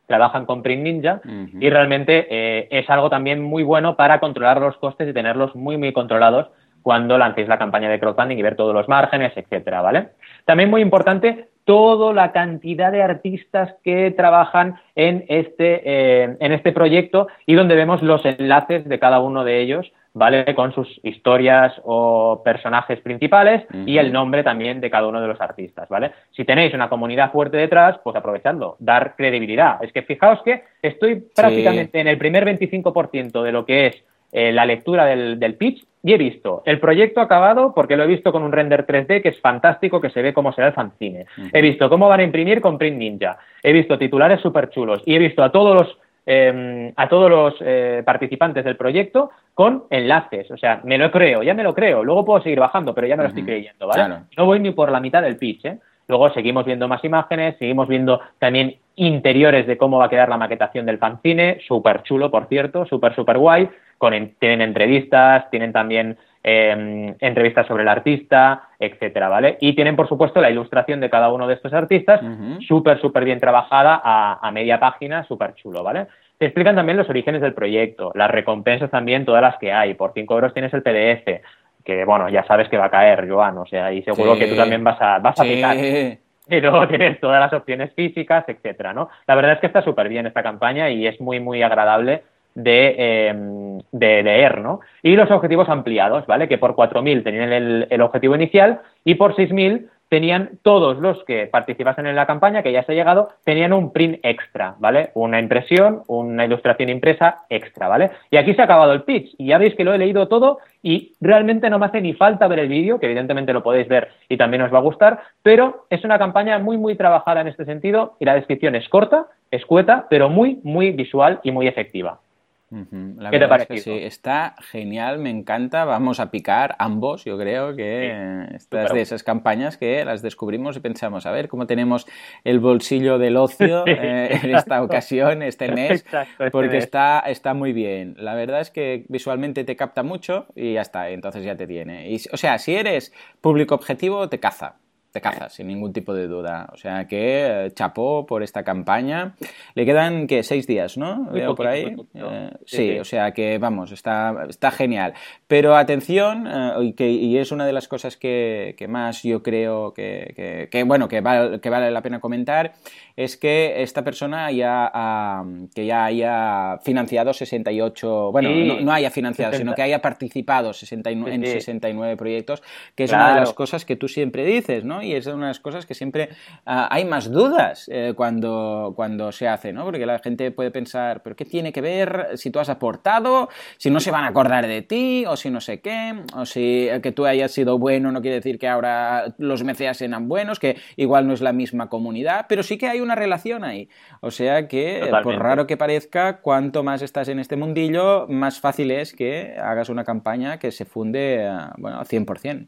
trabajan 0.07 0.47
con 0.47 0.63
Print 0.63 0.81
Ninja 0.81 1.21
y 1.59 1.69
realmente 1.69 2.25
eh, 2.27 2.67
es 2.71 2.89
algo 2.89 3.11
también 3.11 3.43
muy 3.43 3.61
bueno 3.61 3.95
para 3.95 4.19
controlar 4.19 4.59
los 4.59 4.77
costes 4.77 5.07
y 5.07 5.13
tenerlos 5.13 5.55
muy, 5.55 5.77
muy 5.77 5.93
controlados 5.93 6.47
cuando 6.81 7.19
lancéis 7.19 7.47
la 7.47 7.59
campaña 7.59 7.87
de 7.87 7.99
crowdfunding 7.99 8.37
y 8.37 8.41
ver 8.41 8.55
todos 8.55 8.73
los 8.73 8.87
márgenes, 8.87 9.31
etcétera, 9.35 9.83
¿vale? 9.83 10.09
También 10.45 10.71
muy 10.71 10.81
importante 10.81 11.49
toda 11.67 12.13
la 12.13 12.31
cantidad 12.31 12.93
de 12.93 13.03
artistas 13.03 13.75
que 13.83 14.11
trabajan 14.11 14.79
en 14.95 15.25
este, 15.27 15.81
eh, 15.83 16.37
en 16.39 16.53
este 16.53 16.71
proyecto 16.71 17.27
y 17.45 17.55
donde 17.55 17.75
vemos 17.75 18.01
los 18.01 18.23
enlaces 18.23 18.87
de 18.87 18.97
cada 18.99 19.19
uno 19.19 19.43
de 19.43 19.59
ellos, 19.59 19.91
¿vale? 20.13 20.55
Con 20.55 20.73
sus 20.73 20.87
historias 21.03 21.73
o 21.83 22.41
personajes 22.41 23.01
principales 23.01 23.65
y 23.85 23.97
el 23.97 24.13
nombre 24.13 24.45
también 24.45 24.79
de 24.79 24.89
cada 24.89 25.07
uno 25.07 25.19
de 25.19 25.27
los 25.27 25.41
artistas, 25.41 25.89
¿vale? 25.89 26.11
Si 26.31 26.45
tenéis 26.45 26.73
una 26.73 26.87
comunidad 26.87 27.33
fuerte 27.33 27.57
detrás, 27.57 27.99
pues 28.01 28.15
aprovechadlo, 28.15 28.77
dar 28.79 29.17
credibilidad. 29.17 29.83
Es 29.83 29.91
que 29.91 30.03
fijaos 30.03 30.41
que 30.43 30.63
estoy 30.81 31.25
prácticamente 31.35 31.99
en 31.99 32.07
el 32.07 32.17
primer 32.17 32.45
25% 32.45 33.43
de 33.43 33.51
lo 33.51 33.65
que 33.65 33.87
es 33.87 34.05
eh, 34.31 34.53
la 34.53 34.65
lectura 34.65 35.05
del, 35.05 35.37
del, 35.37 35.55
pitch 35.55 35.85
y 36.07 36.13
he 36.13 36.17
visto 36.17 36.63
el 36.65 36.79
proyecto 36.79 37.19
acabado 37.19 37.73
porque 37.75 37.97
lo 37.97 38.05
he 38.05 38.07
visto 38.07 38.31
con 38.31 38.41
un 38.41 38.53
render 38.53 38.87
3D 38.87 39.21
que 39.21 39.27
es 39.27 39.41
fantástico, 39.41 39.99
que 39.99 40.09
se 40.09 40.21
ve 40.21 40.33
cómo 40.33 40.53
será 40.53 40.67
el 40.67 40.73
fanzine. 40.73 41.25
He 41.51 41.61
visto 41.61 41.89
cómo 41.89 42.07
van 42.07 42.21
a 42.21 42.23
imprimir 42.23 42.61
con 42.61 42.77
Print 42.77 42.97
Ninja. 42.97 43.37
He 43.61 43.73
visto 43.73 43.97
titulares 43.97 44.39
súper 44.39 44.69
chulos 44.69 45.01
y 45.05 45.15
he 45.15 45.19
visto 45.19 45.43
a 45.43 45.51
todos 45.51 45.75
los 45.75 45.97
em, 46.25 46.93
a 46.95 47.09
todos 47.09 47.29
los 47.29 47.55
eh, 47.59 48.03
participantes 48.05 48.63
del 48.63 48.77
proyecto 48.77 49.31
con 49.53 49.83
enlaces. 49.89 50.49
O 50.49 50.55
sea, 50.55 50.79
me 50.85 50.97
lo 50.97 51.11
creo, 51.11 51.43
ya 51.43 51.53
me 51.53 51.63
lo 51.63 51.73
creo. 51.73 52.05
Luego 52.05 52.23
puedo 52.23 52.41
seguir 52.41 52.61
bajando, 52.61 52.93
pero 52.93 53.05
ya 53.05 53.17
me 53.17 53.23
lo 53.23 53.29
estoy 53.29 53.43
creyendo, 53.43 53.85
¿vale? 53.87 54.15
No 54.37 54.45
voy 54.45 54.61
ni 54.61 54.71
por 54.71 54.89
la 54.89 55.01
mitad 55.01 55.21
del 55.21 55.35
pitch, 55.35 55.65
¿eh? 55.65 55.77
Luego 56.07 56.29
seguimos 56.29 56.65
viendo 56.65 56.87
más 56.87 57.03
imágenes, 57.03 57.57
seguimos 57.59 57.89
viendo 57.89 58.21
también 58.39 58.77
interiores 58.95 59.67
de 59.67 59.77
cómo 59.77 59.97
va 59.97 60.05
a 60.05 60.09
quedar 60.09 60.29
la 60.29 60.37
maquetación 60.37 60.85
del 60.85 60.99
fanzine, 60.99 61.59
súper 61.67 62.03
chulo, 62.03 62.31
por 62.31 62.47
cierto, 62.47 62.85
súper, 62.85 63.13
súper 63.13 63.37
guay. 63.37 63.69
Con, 63.97 64.13
tienen 64.39 64.61
entrevistas, 64.61 65.49
tienen 65.49 65.73
también 65.73 66.17
eh, 66.43 67.15
entrevistas 67.19 67.67
sobre 67.67 67.83
el 67.83 67.89
artista, 67.89 68.69
etcétera, 68.79 69.27
¿vale? 69.27 69.57
Y 69.59 69.73
tienen, 69.73 69.95
por 69.95 70.07
supuesto, 70.07 70.39
la 70.39 70.49
ilustración 70.49 70.99
de 71.01 71.09
cada 71.09 71.31
uno 71.31 71.47
de 71.47 71.55
estos 71.55 71.73
artistas, 71.73 72.21
súper, 72.67 73.01
súper 73.01 73.25
bien 73.25 73.39
trabajada 73.39 73.99
a, 74.03 74.39
a 74.41 74.51
media 74.51 74.79
página, 74.79 75.23
súper 75.25 75.55
chulo, 75.55 75.83
¿vale? 75.83 76.07
Te 76.37 76.45
explican 76.45 76.75
también 76.75 76.97
los 76.97 77.09
orígenes 77.09 77.41
del 77.41 77.53
proyecto, 77.53 78.11
las 78.13 78.29
recompensas 78.29 78.91
también, 78.91 79.25
todas 79.25 79.41
las 79.41 79.57
que 79.57 79.73
hay. 79.73 79.95
Por 79.95 80.13
5 80.13 80.33
euros 80.35 80.53
tienes 80.53 80.73
el 80.73 80.83
PDF, 80.83 81.41
que 81.83 82.05
bueno, 82.05 82.29
ya 82.29 82.45
sabes 82.45 82.69
que 82.69 82.77
va 82.77 82.85
a 82.85 82.91
caer, 82.91 83.27
Joan, 83.27 83.57
o 83.57 83.65
sea, 83.65 83.91
y 83.91 84.03
seguro 84.03 84.37
que 84.37 84.47
tú 84.47 84.55
también 84.55 84.83
vas 84.83 85.01
a, 85.01 85.19
vas 85.19 85.39
a 85.39 85.43
picar. 85.43 85.75
Y 85.77 86.61
luego 86.61 86.87
tienes 86.87 87.19
todas 87.19 87.39
las 87.39 87.51
opciones 87.53 87.91
físicas, 87.93 88.45
etcétera, 88.47 88.93
¿no? 88.93 89.09
La 89.25 89.35
verdad 89.35 89.53
es 89.53 89.59
que 89.59 89.67
está 89.67 89.81
súper 89.81 90.07
bien 90.07 90.27
esta 90.27 90.43
campaña 90.43 90.89
y 90.89 91.07
es 91.07 91.19
muy, 91.19 91.39
muy 91.39 91.63
agradable 91.63 92.23
de, 92.57 93.79
de, 93.91 94.23
leer, 94.23 94.61
¿no? 94.61 94.79
Y 95.03 95.15
los 95.15 95.29
objetivos 95.29 95.69
ampliados, 95.69 96.25
¿vale? 96.25 96.47
Que 96.47 96.57
por 96.57 96.75
4.000 96.75 97.23
tenían 97.23 97.53
el, 97.53 97.87
el 97.89 98.01
objetivo 98.01 98.35
inicial 98.35 98.81
y 99.05 99.15
por 99.15 99.35
6.000 99.35 99.87
tenían 100.09 100.51
todos 100.63 100.97
los 100.99 101.23
que 101.25 101.47
participasen 101.47 102.07
en 102.07 102.15
la 102.15 102.25
campaña, 102.25 102.63
que 102.63 102.71
ya 102.71 102.83
se 102.83 102.93
ha 102.93 102.95
llegado, 102.95 103.29
tenían 103.43 103.73
un 103.73 103.91
print 103.91 104.19
extra, 104.23 104.75
¿vale? 104.79 105.09
Una 105.15 105.39
impresión, 105.39 106.03
una 106.07 106.45
ilustración 106.45 106.89
impresa 106.89 107.45
extra, 107.49 107.87
¿vale? 107.87 108.11
Y 108.31 108.37
aquí 108.37 108.53
se 108.53 108.61
ha 108.61 108.65
acabado 108.65 108.93
el 108.93 109.03
pitch. 109.03 109.35
Y 109.37 109.47
ya 109.47 109.57
veis 109.57 109.75
que 109.75 109.83
lo 109.83 109.93
he 109.93 109.97
leído 109.97 110.27
todo 110.27 110.59
y 110.81 111.13
realmente 111.19 111.69
no 111.69 111.77
me 111.77 111.87
hace 111.87 112.01
ni 112.01 112.13
falta 112.13 112.47
ver 112.47 112.59
el 112.59 112.69
vídeo, 112.69 112.99
que 112.99 113.07
evidentemente 113.07 113.53
lo 113.53 113.63
podéis 113.63 113.87
ver 113.87 114.09
y 114.29 114.37
también 114.37 114.63
os 114.63 114.73
va 114.73 114.77
a 114.77 114.81
gustar, 114.81 115.19
pero 115.43 115.85
es 115.89 116.03
una 116.03 116.17
campaña 116.17 116.57
muy, 116.59 116.77
muy 116.77 116.95
trabajada 116.95 117.41
en 117.41 117.49
este 117.49 117.65
sentido 117.65 118.15
y 118.19 118.25
la 118.25 118.35
descripción 118.35 118.75
es 118.75 118.87
corta, 118.89 119.27
escueta, 119.51 120.07
pero 120.09 120.29
muy, 120.29 120.59
muy 120.63 120.91
visual 120.91 121.39
y 121.43 121.51
muy 121.51 121.67
efectiva. 121.67 122.19
¿Qué 122.69 123.39
te 123.39 123.47
parece? 123.47 123.77
sí, 123.77 123.91
está 123.93 124.55
genial, 124.59 125.19
me 125.19 125.29
encanta. 125.29 125.85
Vamos 125.85 126.19
a 126.19 126.31
picar 126.31 126.75
ambos. 126.79 127.23
Yo 127.23 127.37
creo 127.37 127.75
que 127.75 128.45
estas 128.53 128.93
de 128.93 129.01
esas 129.01 129.23
campañas 129.23 129.77
que 129.77 130.03
las 130.03 130.21
descubrimos 130.21 130.75
y 130.75 130.81
pensamos, 130.81 131.25
a 131.25 131.31
ver 131.31 131.47
cómo 131.47 131.65
tenemos 131.65 132.07
el 132.43 132.59
bolsillo 132.59 133.19
del 133.19 133.37
ocio 133.37 133.83
eh, 133.87 134.39
en 134.43 134.55
esta 134.55 134.81
ocasión, 134.83 135.41
este 135.43 135.71
mes, 135.71 136.05
este 136.05 136.51
porque 136.51 136.77
Está, 136.77 137.19
está 137.19 137.53
muy 137.53 137.73
bien. 137.73 138.15
La 138.17 138.35
verdad 138.35 138.61
es 138.61 138.69
que 138.69 139.05
visualmente 139.07 139.63
te 139.63 139.75
capta 139.75 140.03
mucho 140.03 140.47
y 140.55 140.73
ya 140.73 140.81
está, 140.81 141.09
entonces 141.09 141.43
ya 141.43 141.55
te 141.55 141.67
tiene. 141.67 142.09
Y, 142.09 142.21
o 142.31 142.37
sea, 142.37 142.57
si 142.59 142.75
eres 142.75 143.13
público 143.41 143.75
objetivo, 143.75 144.29
te 144.29 144.39
caza 144.39 144.75
te 145.11 145.21
cazas, 145.21 145.53
sin 145.53 145.67
ningún 145.67 145.93
tipo 145.93 146.13
de 146.13 146.27
duda. 146.27 146.69
O 146.73 146.77
sea 146.77 147.07
que 147.07 147.65
eh, 147.65 147.71
chapó 147.73 148.25
por 148.25 148.43
esta 148.43 148.63
campaña. 148.63 149.35
Le 149.73 149.85
quedan, 149.85 150.27
¿qué? 150.27 150.43
Seis 150.43 150.67
días, 150.67 150.97
¿no? 150.97 151.25
Veo 151.31 151.55
por 151.55 151.67
ahí. 151.67 151.95
Eh, 152.13 152.49
sí, 152.65 152.99
o 152.99 153.05
sea 153.05 153.31
que, 153.31 153.57
vamos, 153.57 153.91
está, 153.91 154.45
está 154.49 154.71
genial. 154.71 155.13
Pero 155.47 155.75
atención, 155.75 156.47
eh, 156.47 156.73
y, 156.81 156.93
que, 156.93 157.09
y 157.09 157.37
es 157.37 157.51
una 157.51 157.65
de 157.65 157.73
las 157.73 157.87
cosas 157.87 158.17
que, 158.17 158.75
que 158.77 158.87
más 158.87 159.23
yo 159.23 159.41
creo 159.41 159.93
que, 159.93 160.67
que, 160.71 160.83
bueno, 160.83 161.07
que 161.07 161.21
vale, 161.21 161.59
que 161.59 161.69
vale 161.69 161.89
la 161.91 162.01
pena 162.01 162.19
comentar, 162.19 162.73
es 163.15 163.37
que 163.37 163.81
esta 163.81 164.03
persona 164.03 164.51
ya, 164.51 165.43
que 165.73 165.85
ya 165.85 166.05
haya 166.05 166.77
financiado 166.83 167.33
68, 167.33 168.31
bueno, 168.31 168.49
no, 168.81 168.91
haya 168.91 169.09
financiado, 169.09 169.57
sino 169.57 169.73
que 169.73 169.81
haya 169.81 170.01
participado 170.01 170.73
69, 170.73 171.35
en 171.35 171.45
69 171.45 172.15
proyectos, 172.15 172.61
que 172.95 173.05
es 173.05 173.11
una 173.11 173.33
de 173.33 173.39
las 173.39 173.53
cosas 173.53 173.85
que 173.85 173.95
tú 173.95 174.07
siempre 174.07 174.45
dices, 174.45 174.83
¿no? 174.83 174.96
Y 175.01 175.13
es 175.13 175.25
una 175.27 175.47
de 175.47 175.51
las 175.51 175.59
cosas 175.59 175.85
que 175.85 175.93
siempre 175.93 176.29
ah, 176.65 176.87
hay 176.91 177.05
más 177.05 177.31
dudas 177.31 177.89
eh, 177.91 178.13
cuando, 178.15 178.93
cuando 178.95 179.31
se 179.31 179.47
hace, 179.47 179.73
¿no? 179.73 179.85
Porque 179.85 180.05
la 180.05 180.19
gente 180.19 180.51
puede 180.51 180.71
pensar, 180.71 181.21
¿pero 181.23 181.35
qué 181.35 181.45
tiene 181.45 181.71
que 181.71 181.81
ver 181.81 182.29
si 182.35 182.51
tú 182.51 182.59
has 182.59 182.69
aportado? 182.69 183.49
Si 183.77 183.89
no 183.89 183.99
se 183.99 184.11
van 184.11 184.23
a 184.23 184.27
acordar 184.27 184.67
de 184.67 184.81
ti, 184.81 185.25
o 185.27 185.35
si 185.35 185.49
no 185.49 185.61
sé 185.61 185.81
qué, 185.81 186.23
o 186.35 186.45
si 186.45 186.89
que 187.01 187.11
tú 187.11 187.25
hayas 187.25 187.51
sido 187.51 187.77
bueno 187.77 188.11
no 188.11 188.21
quiere 188.21 188.35
decir 188.35 188.59
que 188.59 188.67
ahora 188.67 189.33
los 189.37 189.63
meceas 189.63 189.97
sean 189.97 190.27
buenos, 190.27 190.59
que 190.59 190.77
igual 190.95 191.27
no 191.27 191.33
es 191.33 191.41
la 191.41 191.53
misma 191.53 191.89
comunidad, 191.89 192.45
pero 192.49 192.63
sí 192.63 192.77
que 192.77 192.87
hay 192.87 193.01
una 193.01 193.15
relación 193.15 193.63
ahí. 193.63 193.89
O 194.21 194.31
sea 194.31 194.67
que, 194.67 195.09
por 195.23 195.35
raro 195.35 195.67
que 195.67 195.77
parezca, 195.77 196.41
cuanto 196.41 196.83
más 196.83 197.01
estás 197.01 197.27
en 197.29 197.39
este 197.39 197.55
mundillo, 197.55 198.27
más 198.27 198.59
fácil 198.59 198.91
es 198.91 199.13
que 199.13 199.55
hagas 199.61 199.89
una 199.89 200.03
campaña 200.03 200.59
que 200.59 200.71
se 200.71 200.85
funde, 200.85 201.47
ah, 201.47 201.73
bueno, 201.77 201.99
100% 202.03 202.67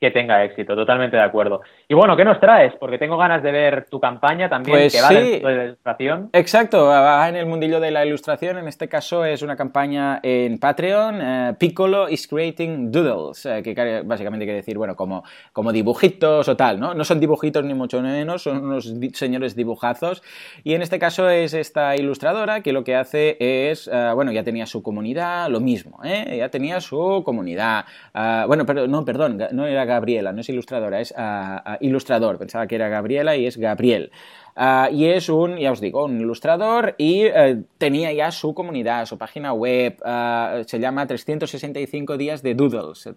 que 0.00 0.10
tenga 0.10 0.44
éxito, 0.44 0.76
totalmente 0.76 1.16
de 1.16 1.22
acuerdo. 1.22 1.62
Y 1.88 1.94
bueno, 1.94 2.16
¿qué 2.16 2.24
nos 2.24 2.38
traes? 2.38 2.74
Porque 2.78 2.98
tengo 2.98 3.16
ganas 3.16 3.42
de 3.42 3.50
ver 3.50 3.86
tu 3.90 3.98
campaña 3.98 4.48
también, 4.48 4.78
pues 4.78 4.94
que 4.94 5.00
va 5.00 5.08
sí. 5.08 5.14
de 5.14 5.40
la 5.42 5.64
ilustración. 5.64 6.30
Exacto, 6.32 6.86
va 6.86 7.28
en 7.28 7.36
el 7.36 7.46
mundillo 7.46 7.80
de 7.80 7.90
la 7.90 8.06
ilustración. 8.06 8.58
En 8.58 8.68
este 8.68 8.88
caso 8.88 9.24
es 9.24 9.42
una 9.42 9.56
campaña 9.56 10.20
en 10.22 10.58
Patreon, 10.58 11.20
eh, 11.20 11.54
Piccolo 11.58 12.08
is 12.08 12.28
creating 12.28 12.92
doodles, 12.92 13.44
eh, 13.46 13.62
que 13.62 14.02
básicamente 14.04 14.44
quiere 14.44 14.58
decir, 14.58 14.78
bueno, 14.78 14.94
como, 14.94 15.24
como 15.52 15.72
dibujitos 15.72 16.48
o 16.48 16.56
tal, 16.56 16.78
¿no? 16.78 16.94
No 16.94 17.04
son 17.04 17.18
dibujitos 17.18 17.64
ni 17.64 17.74
mucho 17.74 18.00
menos, 18.00 18.42
son 18.42 18.64
unos 18.64 18.92
señores 19.14 19.56
dibujazos. 19.56 20.22
Y 20.62 20.74
en 20.74 20.82
este 20.82 21.00
caso 21.00 21.28
es 21.28 21.54
esta 21.54 21.96
ilustradora 21.96 22.60
que 22.60 22.72
lo 22.72 22.84
que 22.84 22.94
hace 22.94 23.36
es, 23.40 23.90
eh, 23.92 24.12
bueno, 24.14 24.30
ya 24.30 24.44
tenía 24.44 24.66
su 24.66 24.82
comunidad, 24.82 25.48
lo 25.48 25.58
mismo, 25.60 25.98
¿eh? 26.04 26.36
Ya 26.38 26.48
tenía 26.50 26.80
su 26.80 27.22
comunidad. 27.24 27.84
Ah, 28.14 28.44
bueno, 28.46 28.64
pero 28.64 28.86
no, 28.86 29.04
perdón, 29.04 29.38
no 29.50 29.66
era 29.66 29.87
Gabriela, 29.88 30.32
no 30.32 30.40
es 30.42 30.48
ilustradora, 30.48 31.00
es 31.00 31.12
ah, 31.16 31.60
ah, 31.64 31.78
ilustrador. 31.80 32.38
Pensaba 32.38 32.68
que 32.68 32.76
era 32.76 32.88
Gabriela 32.88 33.36
y 33.36 33.46
es 33.46 33.56
Gabriel. 33.56 34.12
Ah, 34.60 34.88
y 34.90 35.04
es 35.04 35.28
un, 35.28 35.56
ya 35.56 35.70
os 35.70 35.80
digo, 35.80 36.04
un 36.04 36.20
ilustrador 36.20 36.96
y 36.98 37.22
eh, 37.26 37.62
tenía 37.78 38.12
ya 38.12 38.32
su 38.32 38.54
comunidad, 38.54 39.06
su 39.06 39.16
página 39.16 39.52
web, 39.52 39.96
uh, 40.04 40.64
se 40.66 40.80
llama 40.80 41.06
365 41.06 42.16
días 42.16 42.42
de 42.42 42.56
Doodles, 42.56 43.06
uh, 43.06 43.14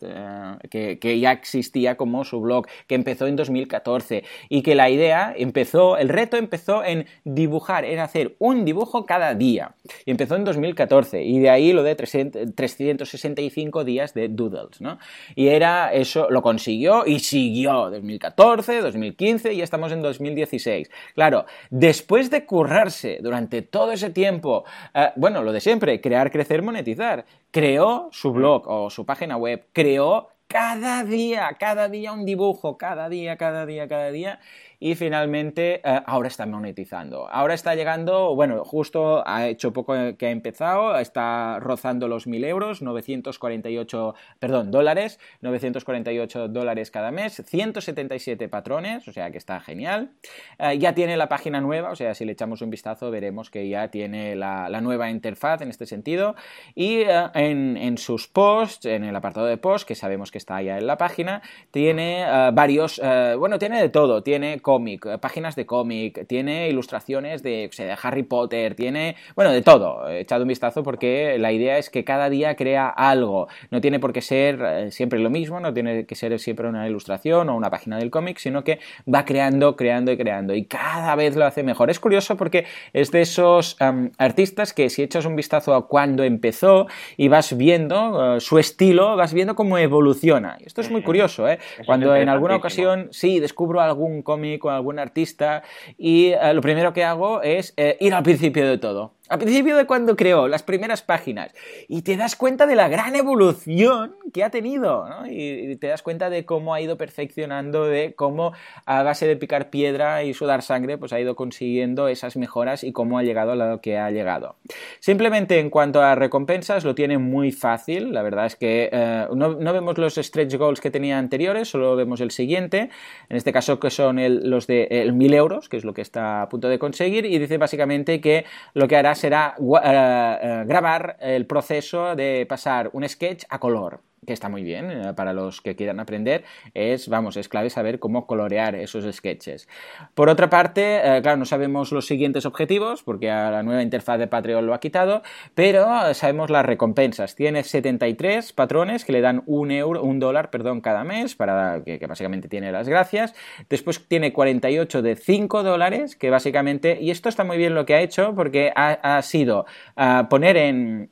que, 0.69 0.99
que, 0.99 1.19
ya 1.19 1.32
existía 1.32 1.97
como 1.97 2.25
su 2.25 2.41
blog, 2.41 2.67
que 2.86 2.93
empezó 2.93 3.25
en 3.25 3.38
2014 3.38 4.23
y 4.49 4.62
que 4.62 4.75
la 4.75 4.91
idea 4.91 5.34
empezó, 5.36 5.97
el 5.97 6.10
reto 6.10 6.38
empezó 6.38 6.84
en 6.84 7.08
dibujar, 7.23 7.86
en 7.86 7.97
hacer 7.97 8.36
un 8.38 8.63
dibujo 8.63 9.08
cada 9.08 9.34
día. 9.34 9.73
Y 10.06 10.12
empezó 10.12 10.36
en 10.36 10.43
2014 10.43 11.23
y 11.23 11.39
de 11.39 11.49
ahí 11.49 11.73
lo 11.73 11.82
de 11.82 11.95
365 11.95 13.84
días 13.84 14.13
de 14.13 14.30
Doodles, 14.30 14.80
¿no? 14.80 14.99
Y 15.34 15.47
era 15.47 15.91
eso, 15.91 16.30
lo 16.30 16.43
consiguió 16.43 17.04
y 17.08 17.17
siguió 17.17 17.89
2014, 17.89 18.82
2015 18.82 19.54
y 19.54 19.58
ya 19.58 19.63
estamos 19.63 19.91
en 19.91 20.04
2016. 20.04 20.91
Claro, 21.15 21.31
Claro, 21.32 21.46
después 21.70 22.30
de 22.30 22.46
currarse 22.46 23.20
durante 23.22 23.62
todo 23.62 23.94
ese 23.94 24.10
tiempo, 24.10 24.65
eh, 24.94 25.12
bueno, 25.15 25.41
lo 25.44 25.54
de 25.54 25.62
siempre, 25.62 26.02
crear, 26.02 26.30
crecer, 26.30 26.62
monetizar, 26.62 27.24
creó 27.52 28.10
su 28.12 28.34
blog 28.34 28.67
o 28.67 28.89
su 28.89 29.06
página 29.06 29.38
web, 29.38 29.65
creó 29.72 30.28
cada 30.48 31.06
día, 31.06 31.56
cada 31.58 31.88
día 31.88 32.12
un 32.12 32.26
dibujo, 32.26 32.78
cada 32.78 33.08
día, 33.08 33.38
cada 33.38 33.65
día, 33.65 33.88
cada 33.88 34.12
día, 34.12 34.41
y 34.82 34.96
finalmente 34.96 35.80
eh, 35.84 36.02
ahora 36.08 36.28
está 36.28 36.48
monetizando. 36.48 37.30
Ahora 37.30 37.54
está 37.54 37.76
llegando, 37.76 38.34
bueno, 38.34 38.65
justo 38.65 39.22
ha 39.28 39.48
hecho 39.48 39.72
poco 39.72 39.94
que 40.17 40.26
ha 40.26 40.32
empezado, 40.32 40.98
está 40.98 41.60
rozando 41.60 42.08
los 42.08 42.26
1000 42.26 42.44
euros, 42.46 42.82
948, 42.82 44.15
perdón, 44.39 44.72
dólares, 44.72 45.20
948 45.41 46.48
dólares 46.48 46.89
cada 46.89 47.12
mes, 47.12 47.44
177 47.46 48.50
patrones, 48.50 49.08
o 49.08 49.12
sea 49.12 49.30
que 49.30 49.38
está 49.38 49.60
genial. 49.60 50.13
Eh, 50.58 50.80
ya 50.80 50.96
tiene 50.96 51.15
la 51.15 51.30
página 51.30 51.62
nueva, 51.62 51.91
o 51.91 51.96
sea, 51.96 52.15
si 52.15 52.26
le 52.26 52.32
echamos 52.32 52.63
un 52.63 52.72
vistazo 52.72 53.12
veremos 53.12 53.52
que 53.52 53.70
ya 53.70 53.89
tiene 53.89 54.36
la, 54.36 54.82
nueva 54.82 55.12
interfaz 55.12 55.62
en 55.62 55.70
este 55.70 55.86
sentido. 55.86 56.36
Y 56.74 57.02
eh, 57.02 57.30
en, 57.36 57.78
en, 57.78 58.00
sus 58.00 58.28
posts, 58.28 58.88
en 58.88 59.04
el 59.04 59.15
apartado 59.15 59.46
de 59.46 59.58
posts, 59.58 59.86
que 59.86 59.94
sabemos 59.94 60.32
que 60.32 60.39
está 60.39 60.60
ya 60.63 60.80
en 60.80 60.88
la 60.88 60.98
página, 60.98 61.44
tiene 61.70 62.26
varios, 62.52 63.00
bueno, 63.38 63.60
tiene 63.60 63.80
de 63.80 63.89
todo, 63.89 64.24
tiene 64.24 64.60
cómic, 64.71 65.05
eh, 65.05 65.17
páginas 65.17 65.57
de 65.57 65.65
cómic, 65.65 66.25
tiene 66.27 66.69
ilustraciones 66.69 67.43
de, 67.43 67.69
de 67.77 67.95
Harry 68.01 68.23
Potter, 68.23 68.73
tiene, 68.73 69.17
bueno, 69.36 69.51
de 69.51 69.62
todo. 69.62 70.07
He 70.07 70.21
echado 70.21 70.43
un 70.43 70.47
vistazo 70.47 70.81
porque 70.81 71.38
la 71.39 71.51
idea 71.51 71.77
es 71.77 71.89
que 71.89 72.05
cada 72.05 72.29
día 72.29 72.55
crea 72.55 72.88
algo. 72.88 73.49
No 73.69 73.81
tiene 73.81 73.99
por 73.99 74.13
qué 74.13 74.21
ser 74.21 74.62
eh, 74.65 74.91
siempre 74.91 75.19
lo 75.19 75.29
mismo, 75.29 75.60
no 75.60 75.73
tiene 75.73 76.05
que 76.05 76.15
ser 76.15 76.39
siempre 76.39 76.69
una 76.69 76.88
ilustración 76.88 77.49
o 77.49 77.55
una 77.57 77.69
página 77.69 77.97
del 77.97 78.10
cómic, 78.10 78.38
sino 78.38 78.63
que 78.63 78.79
va 79.13 79.25
creando, 79.25 79.75
creando 79.75 80.13
y 80.13 80.17
creando. 80.17 80.55
Y 80.55 80.63
cada 80.63 81.15
vez 81.17 81.36
lo 81.36 81.45
hace 81.45 81.63
mejor. 81.63 81.89
Es 81.89 81.99
curioso 81.99 82.38
porque 82.38 82.65
es 82.93 83.12
de 83.12 83.21
esos 83.21 83.75
artistas 84.17 84.71
que 84.73 84.89
si 84.89 85.03
echas 85.03 85.25
un 85.25 85.36
vistazo 85.36 85.75
a 85.75 85.89
cuando 85.89 86.23
empezó 86.23 86.88
y 87.17 87.27
vas 87.27 87.57
viendo 87.57 88.38
eh, 88.38 88.39
su 88.39 88.57
estilo, 88.57 89.17
vas 89.17 89.34
viendo 89.34 89.53
cómo 89.53 89.77
evoluciona. 89.77 90.55
Y 90.62 90.67
esto 90.67 90.79
es 90.79 90.89
muy 90.89 91.01
curioso, 91.01 91.49
¿eh? 91.49 91.60
Cuando 91.86 92.15
en 92.15 92.29
alguna 92.29 92.55
ocasión, 92.55 93.10
sí, 93.12 93.41
descubro 93.41 93.81
algún 93.81 94.21
cómic 94.21 94.61
con 94.62 94.74
algún 94.74 95.00
artista 95.00 95.63
y 95.97 96.28
eh, 96.28 96.54
lo 96.54 96.62
primero 96.62 96.93
que 96.93 97.04
hago 97.04 97.41
es 97.41 97.74
eh, 97.76 97.97
ir 98.00 98.13
al 98.13 98.24
principio 98.24 98.67
de 98.67 98.78
todo 98.78 99.15
al 99.32 99.39
principio 99.39 99.78
de 99.78 99.86
cuando 99.86 100.17
creó 100.17 100.50
las 100.50 100.62
primeras 100.62 101.02
páginas 101.04 101.54
y 101.88 102.02
te 102.02 102.17
das 102.17 102.36
cuenta 102.36 102.65
de 102.65 102.76
la 102.76 102.89
gran 102.89 103.15
evolución 103.15 104.13
que 104.34 104.44
ha 104.44 104.50
tenido 104.50 105.08
¿no? 105.08 105.26
y, 105.26 105.78
te 105.78 105.88
das 105.88 106.02
cuenta 106.02 106.30
de 106.30 106.44
cómo 106.44 106.74
ha 106.74 106.82
ido 106.82 106.98
perfeccionando, 106.98 107.86
de 107.86 108.13
cómo 108.13 108.52
a 108.86 109.04
base 109.04 109.28
de 109.28 109.38
picar 109.38 109.70
piedra 109.70 110.24
y 110.24 110.34
sudar 110.34 110.63
sangre 110.63 110.98
pues 110.98 111.13
ha 111.13 111.20
ido 111.22 111.38
consiguiendo 111.38 112.10
esas 112.10 112.36
mejoras 112.36 112.84
y 112.84 112.91
cómo 112.91 113.17
ha 113.17 113.24
llegado 113.24 113.54
a 113.54 113.56
lo 113.56 113.80
que 113.80 113.98
ha 113.98 114.12
llegado. 114.12 114.58
Simplemente 115.00 115.60
en 115.60 115.70
cuanto 115.70 116.02
a 116.02 116.15
recompensas 116.15 116.84
lo 116.84 116.94
tiene 116.94 117.17
muy 117.17 117.54
fácil, 117.54 118.12
la 118.12 118.24
verdad 118.24 118.48
es 118.48 118.58
que 118.58 118.89
eh, 118.91 119.28
no, 119.34 119.56
vemos 119.56 119.98
los 119.98 120.15
stretch 120.15 120.56
goals 120.56 120.82
que 120.82 120.91
tenía 120.91 121.17
anteriores, 121.17 121.70
solo 121.70 121.96
vemos 121.96 122.20
el 122.20 122.32
siguiente, 122.32 122.89
en 123.30 123.38
este 123.38 123.54
caso 123.54 123.80
que 123.80 123.91
son 123.91 124.20
los 124.50 124.67
de 124.67 124.89
el 124.91 125.13
1000 125.13 125.34
euros, 125.36 125.70
que 125.70 125.78
es 125.78 125.86
lo 125.86 125.94
que 125.94 126.02
está 126.02 126.41
a 126.41 126.50
punto 126.50 126.67
de 126.67 126.80
conseguir 126.80 127.26
y 127.26 127.39
dice 127.39 127.58
básicamente 127.58 128.20
que 128.20 128.44
lo 128.74 128.89
que 128.89 128.98
hará 128.98 129.15
será 129.21 129.55
eh, 129.60 130.39
eh, 130.41 130.63
grabar 130.65 131.17
el 131.19 131.45
proceso 131.45 132.15
de 132.15 132.45
pasar 132.49 132.89
un 132.93 133.07
sketch 133.07 133.45
a 133.49 133.60
color 133.60 134.01
que 134.25 134.34
está 134.34 134.49
muy 134.49 134.62
bien 134.62 134.91
eh, 134.91 135.13
para 135.15 135.34
los 135.34 135.62
que 135.62 135.75
quieran 135.75 135.99
aprender, 135.99 136.43
es, 136.75 137.10
vamos, 137.10 137.38
es 137.38 137.49
clave 137.49 137.71
saber 137.71 137.97
cómo 137.97 138.27
colorear 138.27 138.75
esos 138.75 139.03
sketches. 139.15 139.67
Por 140.13 140.29
otra 140.29 140.47
parte, 140.47 140.97
eh, 140.97 141.21
claro, 141.23 141.38
no 141.38 141.45
sabemos 141.45 141.91
los 141.91 142.05
siguientes 142.05 142.45
objetivos, 142.45 143.01
porque 143.01 143.31
a 143.31 143.49
la 143.49 143.63
nueva 143.63 143.81
interfaz 143.81 144.19
de 144.19 144.27
Patreon 144.27 144.67
lo 144.67 144.75
ha 144.75 144.79
quitado, 144.79 145.23
pero 145.55 146.13
sabemos 146.13 146.51
las 146.51 146.63
recompensas. 146.63 147.36
Tiene 147.36 147.63
73 147.63 148.53
patrones 148.53 149.05
que 149.05 149.12
le 149.12 149.21
dan 149.21 149.41
un 149.47 149.71
euro, 149.71 150.03
un 150.03 150.19
dólar, 150.19 150.51
perdón, 150.51 150.81
cada 150.81 151.03
mes, 151.03 151.34
para 151.34 151.84
que, 151.84 151.97
básicamente 152.05 152.47
tiene 152.47 152.71
las 152.71 152.88
gracias. 152.88 153.34
Después 153.69 154.07
tiene 154.07 154.34
48 154.34 155.01
de 155.01 155.15
5 155.15 155.63
dólares, 155.63 156.15
que 156.15 156.29
básicamente, 156.29 156.99
y 157.01 157.10
esto 157.10 157.27
está 157.27 157.43
muy 157.43 157.57
bien 157.57 157.73
lo 157.73 157.88
que 157.88 157.95
ha 157.95 158.01
hecho, 158.01 158.36
porque 158.36 158.71
ha, 158.75 159.19
sido 159.23 159.65
ah, 159.95 160.27
poner 160.29 160.57
en, 160.57 161.10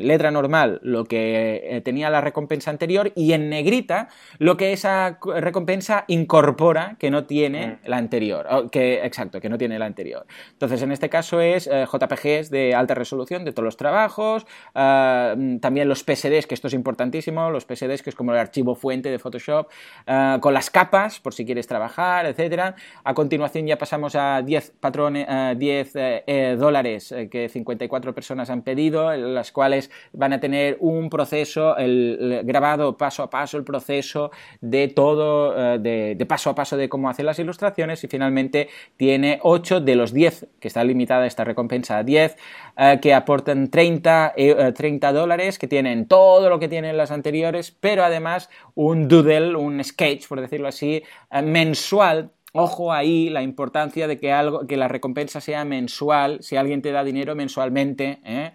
letra 0.00 0.30
normal 0.30 0.78
lo 0.84 1.06
que 1.06 1.62
eh, 1.64 1.80
tenía 1.80 2.08
la 2.08 2.20
recompensa 2.20 2.51
anterior 2.66 3.12
y 3.14 3.32
en 3.32 3.48
negrita 3.48 4.08
lo 4.38 4.56
que 4.56 4.72
esa 4.72 5.18
recompensa 5.36 6.04
incorpora 6.08 6.96
que 6.98 7.10
no 7.10 7.24
tiene 7.24 7.66
mm. 7.66 7.88
la 7.88 7.96
anterior. 7.96 8.70
Que, 8.70 9.04
exacto, 9.04 9.40
que 9.40 9.48
no 9.48 9.58
tiene 9.58 9.78
la 9.78 9.86
anterior. 9.86 10.26
Entonces, 10.52 10.82
en 10.82 10.92
este 10.92 11.08
caso 11.08 11.40
es 11.40 11.66
eh, 11.66 11.86
JPGs 11.90 12.50
de 12.50 12.74
alta 12.74 12.94
resolución 12.94 13.44
de 13.44 13.52
todos 13.52 13.64
los 13.64 13.76
trabajos, 13.76 14.46
eh, 14.74 15.58
también 15.60 15.88
los 15.88 16.00
PSDs, 16.00 16.46
que 16.46 16.54
esto 16.54 16.68
es 16.68 16.74
importantísimo, 16.74 17.50
los 17.50 17.64
PSDs, 17.64 18.02
que 18.02 18.10
es 18.10 18.16
como 18.16 18.32
el 18.32 18.38
archivo 18.38 18.74
fuente 18.74 19.10
de 19.10 19.18
Photoshop, 19.18 19.68
eh, 20.06 20.38
con 20.40 20.54
las 20.54 20.70
capas, 20.70 21.20
por 21.20 21.34
si 21.34 21.44
quieres 21.44 21.66
trabajar, 21.66 22.26
etcétera. 22.26 22.74
A 23.04 23.14
continuación 23.14 23.66
ya 23.66 23.78
pasamos 23.78 24.14
a 24.14 24.42
10 24.42 24.74
patrones, 24.80 25.26
10 25.58 26.58
dólares 26.58 27.14
que 27.30 27.48
54 27.48 28.14
personas 28.14 28.50
han 28.50 28.62
pedido, 28.62 29.14
las 29.16 29.52
cuales 29.52 29.90
van 30.12 30.32
a 30.32 30.40
tener 30.40 30.76
un 30.80 31.10
proceso, 31.10 31.76
el 31.76 32.41
grabado 32.44 32.96
paso 32.96 33.22
a 33.22 33.30
paso 33.30 33.56
el 33.56 33.64
proceso 33.64 34.30
de 34.60 34.88
todo, 34.88 35.74
eh, 35.74 35.78
de, 36.16 36.26
paso 36.26 36.50
a 36.50 36.54
paso 36.54 36.76
de 36.76 36.88
cómo 36.88 37.08
hacer 37.08 37.24
las 37.24 37.38
ilustraciones 37.38 38.02
y 38.04 38.08
finalmente 38.08 38.68
tiene 38.96 39.38
8 39.42 39.80
de 39.80 39.96
los 39.96 40.12
10, 40.12 40.48
que 40.60 40.68
está 40.68 40.84
limitada 40.84 41.26
esta 41.26 41.44
recompensa 41.44 41.98
a 41.98 42.02
10, 42.04 42.36
eh, 42.76 42.98
que 43.00 43.14
aportan 43.14 43.68
30, 43.68 44.34
30 44.74 45.08
eh, 45.08 45.12
dólares, 45.12 45.58
que 45.58 45.68
tienen 45.68 46.06
todo 46.06 46.48
lo 46.48 46.58
que 46.58 46.68
tienen 46.68 46.96
las 46.96 47.10
anteriores, 47.10 47.70
pero 47.70 48.04
además 48.04 48.50
un 48.74 49.08
doodle, 49.08 49.56
un 49.56 49.82
sketch, 49.82 50.28
por 50.28 50.40
decirlo 50.40 50.68
así, 50.68 51.02
mensual 51.42 52.30
Ojo 52.54 52.92
ahí 52.92 53.30
la 53.30 53.42
importancia 53.42 54.06
de 54.06 54.18
que 54.18 54.30
algo, 54.30 54.66
que 54.66 54.76
la 54.76 54.86
recompensa 54.86 55.40
sea 55.40 55.64
mensual, 55.64 56.42
si 56.42 56.56
alguien 56.56 56.82
te 56.82 56.92
da 56.92 57.02
dinero 57.02 57.34
mensualmente, 57.34 58.20
¿eh? 58.24 58.52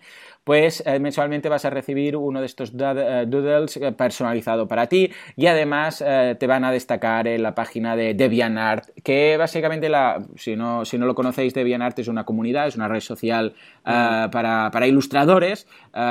Pues 0.48 0.82
eh, 0.86 0.98
mensualmente 0.98 1.50
vas 1.50 1.66
a 1.66 1.70
recibir 1.70 2.16
uno 2.16 2.40
de 2.40 2.46
estos 2.46 2.72
eh, 2.72 3.26
doodles 3.28 3.76
eh, 3.76 3.92
personalizado 3.92 4.66
para 4.66 4.88
ti 4.88 5.12
y 5.36 5.46
además 5.48 5.98
te 5.98 6.48
van 6.48 6.64
a 6.64 6.72
destacar 6.72 7.28
en 7.28 7.44
la 7.44 7.54
página 7.54 7.98
de 7.98 8.14
DeviantArt, 8.14 8.92
que 9.04 9.36
básicamente, 9.36 9.90
la, 9.90 10.24
si, 10.38 10.56
no, 10.56 10.86
si 10.86 10.98
no 10.98 11.06
lo 11.06 11.16
conocéis, 11.16 11.54
DeviantArt 11.54 12.00
es 12.00 12.08
una 12.08 12.24
comunidad, 12.24 12.68
es 12.68 12.78
una 12.78 12.88
red 12.88 13.02
social 13.02 13.56
para, 13.84 14.70
para, 14.72 14.88
ilustradores 14.88 15.68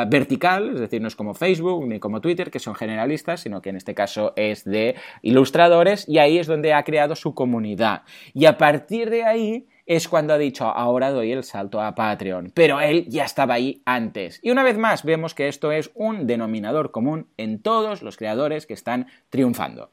vertical, 0.09 0.75
es 0.75 0.81
decir, 0.81 1.01
no 1.01 1.09
es 1.09 1.17
como 1.17 1.33
Facebook 1.33 1.87
ni 1.87 1.99
como 1.99 2.21
Twitter, 2.21 2.51
que 2.51 2.59
son 2.59 2.75
generalistas, 2.75 3.41
sino 3.41 3.63
que 3.63 3.71
en 3.71 3.77
este 3.77 3.95
caso 3.95 4.35
es 4.37 4.65
de 4.65 4.97
ilustradores 5.23 6.07
y 6.07 6.19
ahí 6.19 6.39
es 6.39 6.47
donde 6.47 6.75
ha 6.75 6.83
creado 6.83 7.15
su 7.15 7.35
comunidad. 7.35 8.03
Y 8.35 8.45
a 8.45 8.59
partir 8.59 9.09
de 9.09 9.25
ahí 9.25 9.67
es 9.87 10.09
cuando 10.09 10.35
ha 10.35 10.39
dicho 10.39 10.67
ahora 10.67 11.11
doy 11.11 11.33
el 11.33 11.45
salto 11.45 11.81
a 11.81 11.95
Patreon, 11.95 12.53
pero 12.55 12.81
él 12.81 13.07
ya 13.09 13.25
estaba 13.25 13.55
ahí 13.55 13.83
antes. 13.87 14.41
Y 14.43 14.51
una 14.51 14.65
vez 14.65 14.77
más 14.77 15.05
vemos 15.05 15.35
que 15.35 15.49
esto 15.49 15.73
es 15.73 15.91
un 15.95 16.27
denominador 16.27 16.91
común 16.91 17.29
en 17.37 17.63
todos 17.63 18.03
los 18.03 18.17
creadores 18.17 18.67
que 18.67 18.75
están 18.75 19.07
triunfando. 19.31 19.91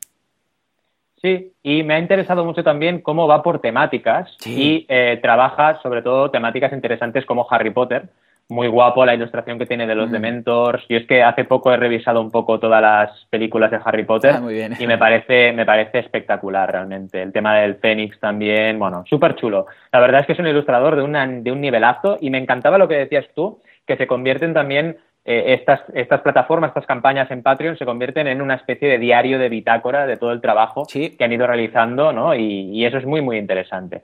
Sí, 1.21 1.53
y 1.63 1.83
me 1.83 1.93
ha 1.93 1.99
interesado 1.99 2.43
mucho 2.43 2.65
también 2.65 2.99
cómo 2.99 3.27
va 3.27 3.43
por 3.43 3.59
temáticas 3.59 4.35
y 4.45 4.85
eh, 4.89 5.19
trabaja 5.21 5.81
sobre 5.81 6.01
todo 6.01 6.29
temáticas 6.31 6.73
interesantes 6.73 7.25
como 7.25 7.47
Harry 7.49 7.69
Potter, 7.69 8.09
muy 8.49 8.67
guapo 8.67 9.05
la 9.05 9.15
ilustración 9.15 9.57
que 9.57 9.65
tiene 9.65 9.87
de 9.87 9.95
los 9.95 10.09
mm. 10.09 10.11
Dementors. 10.11 10.85
Yo 10.89 10.97
es 10.97 11.07
que 11.07 11.23
hace 11.23 11.45
poco 11.45 11.71
he 11.73 11.77
revisado 11.77 12.21
un 12.21 12.31
poco 12.31 12.59
todas 12.59 12.81
las 12.81 13.25
películas 13.29 13.71
de 13.71 13.79
Harry 13.83 14.03
Potter 14.03 14.35
ah, 14.35 14.75
y 14.79 14.87
me 14.87 14.97
parece, 14.97 15.51
me 15.53 15.65
parece 15.65 15.99
espectacular 15.99 16.71
realmente. 16.71 17.21
El 17.21 17.31
tema 17.31 17.55
del 17.55 17.75
Fénix 17.75 18.19
también, 18.19 18.77
bueno, 18.79 19.03
súper 19.07 19.35
chulo. 19.35 19.67
La 19.91 19.99
verdad 19.99 20.21
es 20.21 20.27
que 20.27 20.33
es 20.33 20.39
un 20.39 20.47
ilustrador 20.47 20.95
de, 20.95 21.03
una, 21.03 21.25
de 21.25 21.51
un 21.51 21.61
nivelazo 21.61 22.17
y 22.21 22.29
me 22.29 22.37
encantaba 22.37 22.77
lo 22.77 22.87
que 22.87 22.95
decías 22.95 23.25
tú, 23.35 23.61
que 23.85 23.97
se 23.97 24.07
convierten 24.07 24.53
también 24.53 24.97
eh, 25.25 25.55
estas, 25.59 25.81
estas 25.93 26.21
plataformas, 26.21 26.69
estas 26.69 26.85
campañas 26.85 27.31
en 27.31 27.43
Patreon 27.43 27.77
se 27.77 27.85
convierten 27.85 28.27
en 28.27 28.41
una 28.41 28.55
especie 28.55 28.89
de 28.89 28.97
diario 28.97 29.39
de 29.39 29.49
bitácora 29.49 30.05
de 30.05 30.17
todo 30.17 30.33
el 30.33 30.41
trabajo 30.41 30.85
que 30.85 31.23
han 31.23 31.31
ido 31.31 31.47
realizando, 31.47 32.11
¿no? 32.11 32.35
y 32.35 32.85
eso 32.85 32.97
es 32.97 33.05
muy, 33.05 33.21
muy 33.21 33.37
interesante. 33.37 34.01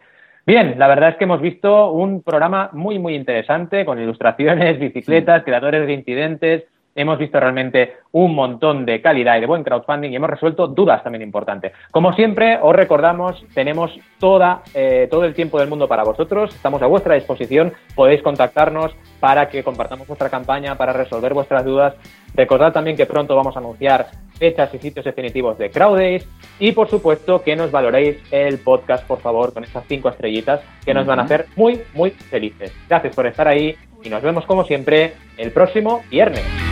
Bien, 0.49 0.79
la 0.79 0.87
verdad 0.87 1.09
es 1.09 1.17
que 1.17 1.25
hemos 1.25 1.41
visto 1.41 1.91
un 1.91 2.23
programa 2.23 2.71
muy, 2.73 2.97
muy 2.97 3.13
interesante 3.13 3.85
con 3.85 4.01
ilustraciones, 4.01 4.79
bicicletas, 4.79 5.43
creadores 5.43 5.85
de 5.85 5.93
incidentes. 5.93 6.63
Hemos 6.99 7.17
visto 7.17 7.39
realmente 7.39 7.93
un 8.11 8.35
montón 8.35 8.85
de 8.85 9.01
calidad 9.01 9.37
y 9.37 9.39
de 9.39 9.45
buen 9.45 9.63
crowdfunding 9.63 10.09
y 10.11 10.17
hemos 10.17 10.29
resuelto 10.29 10.67
dudas 10.67 11.01
también 11.01 11.21
importantes. 11.21 11.71
Como 11.91 12.11
siempre, 12.11 12.59
os 12.61 12.75
recordamos, 12.75 13.41
tenemos 13.53 13.97
toda, 14.19 14.63
eh, 14.73 15.07
todo 15.09 15.23
el 15.23 15.33
tiempo 15.33 15.57
del 15.59 15.69
mundo 15.69 15.87
para 15.87 16.03
vosotros. 16.03 16.53
Estamos 16.53 16.81
a 16.81 16.87
vuestra 16.87 17.15
disposición. 17.15 17.71
Podéis 17.95 18.21
contactarnos 18.21 18.93
para 19.21 19.47
que 19.47 19.63
compartamos 19.63 20.09
vuestra 20.09 20.29
campaña, 20.29 20.75
para 20.75 20.91
resolver 20.91 21.33
vuestras 21.33 21.63
dudas. 21.63 21.95
Recordad 22.35 22.73
también 22.73 22.97
que 22.97 23.05
pronto 23.05 23.33
vamos 23.33 23.55
a 23.55 23.59
anunciar 23.59 24.07
fechas 24.37 24.73
y 24.73 24.79
sitios 24.79 25.05
definitivos 25.05 25.57
de 25.57 25.69
CrowdAce 25.69 26.27
y 26.59 26.73
por 26.73 26.89
supuesto 26.89 27.41
que 27.41 27.55
nos 27.55 27.71
valoréis 27.71 28.17
el 28.29 28.59
podcast, 28.59 29.07
por 29.07 29.21
favor, 29.21 29.53
con 29.53 29.63
estas 29.63 29.85
cinco 29.87 30.09
estrellitas 30.09 30.59
que 30.83 30.93
nos 30.93 31.05
van 31.05 31.21
a 31.21 31.23
hacer 31.23 31.45
muy, 31.55 31.79
muy 31.93 32.09
felices. 32.11 32.73
Gracias 32.89 33.15
por 33.15 33.25
estar 33.25 33.47
ahí 33.47 33.73
y 34.03 34.09
nos 34.09 34.21
vemos 34.21 34.45
como 34.45 34.65
siempre 34.65 35.13
el 35.37 35.51
próximo 35.51 36.01
viernes. 36.11 36.68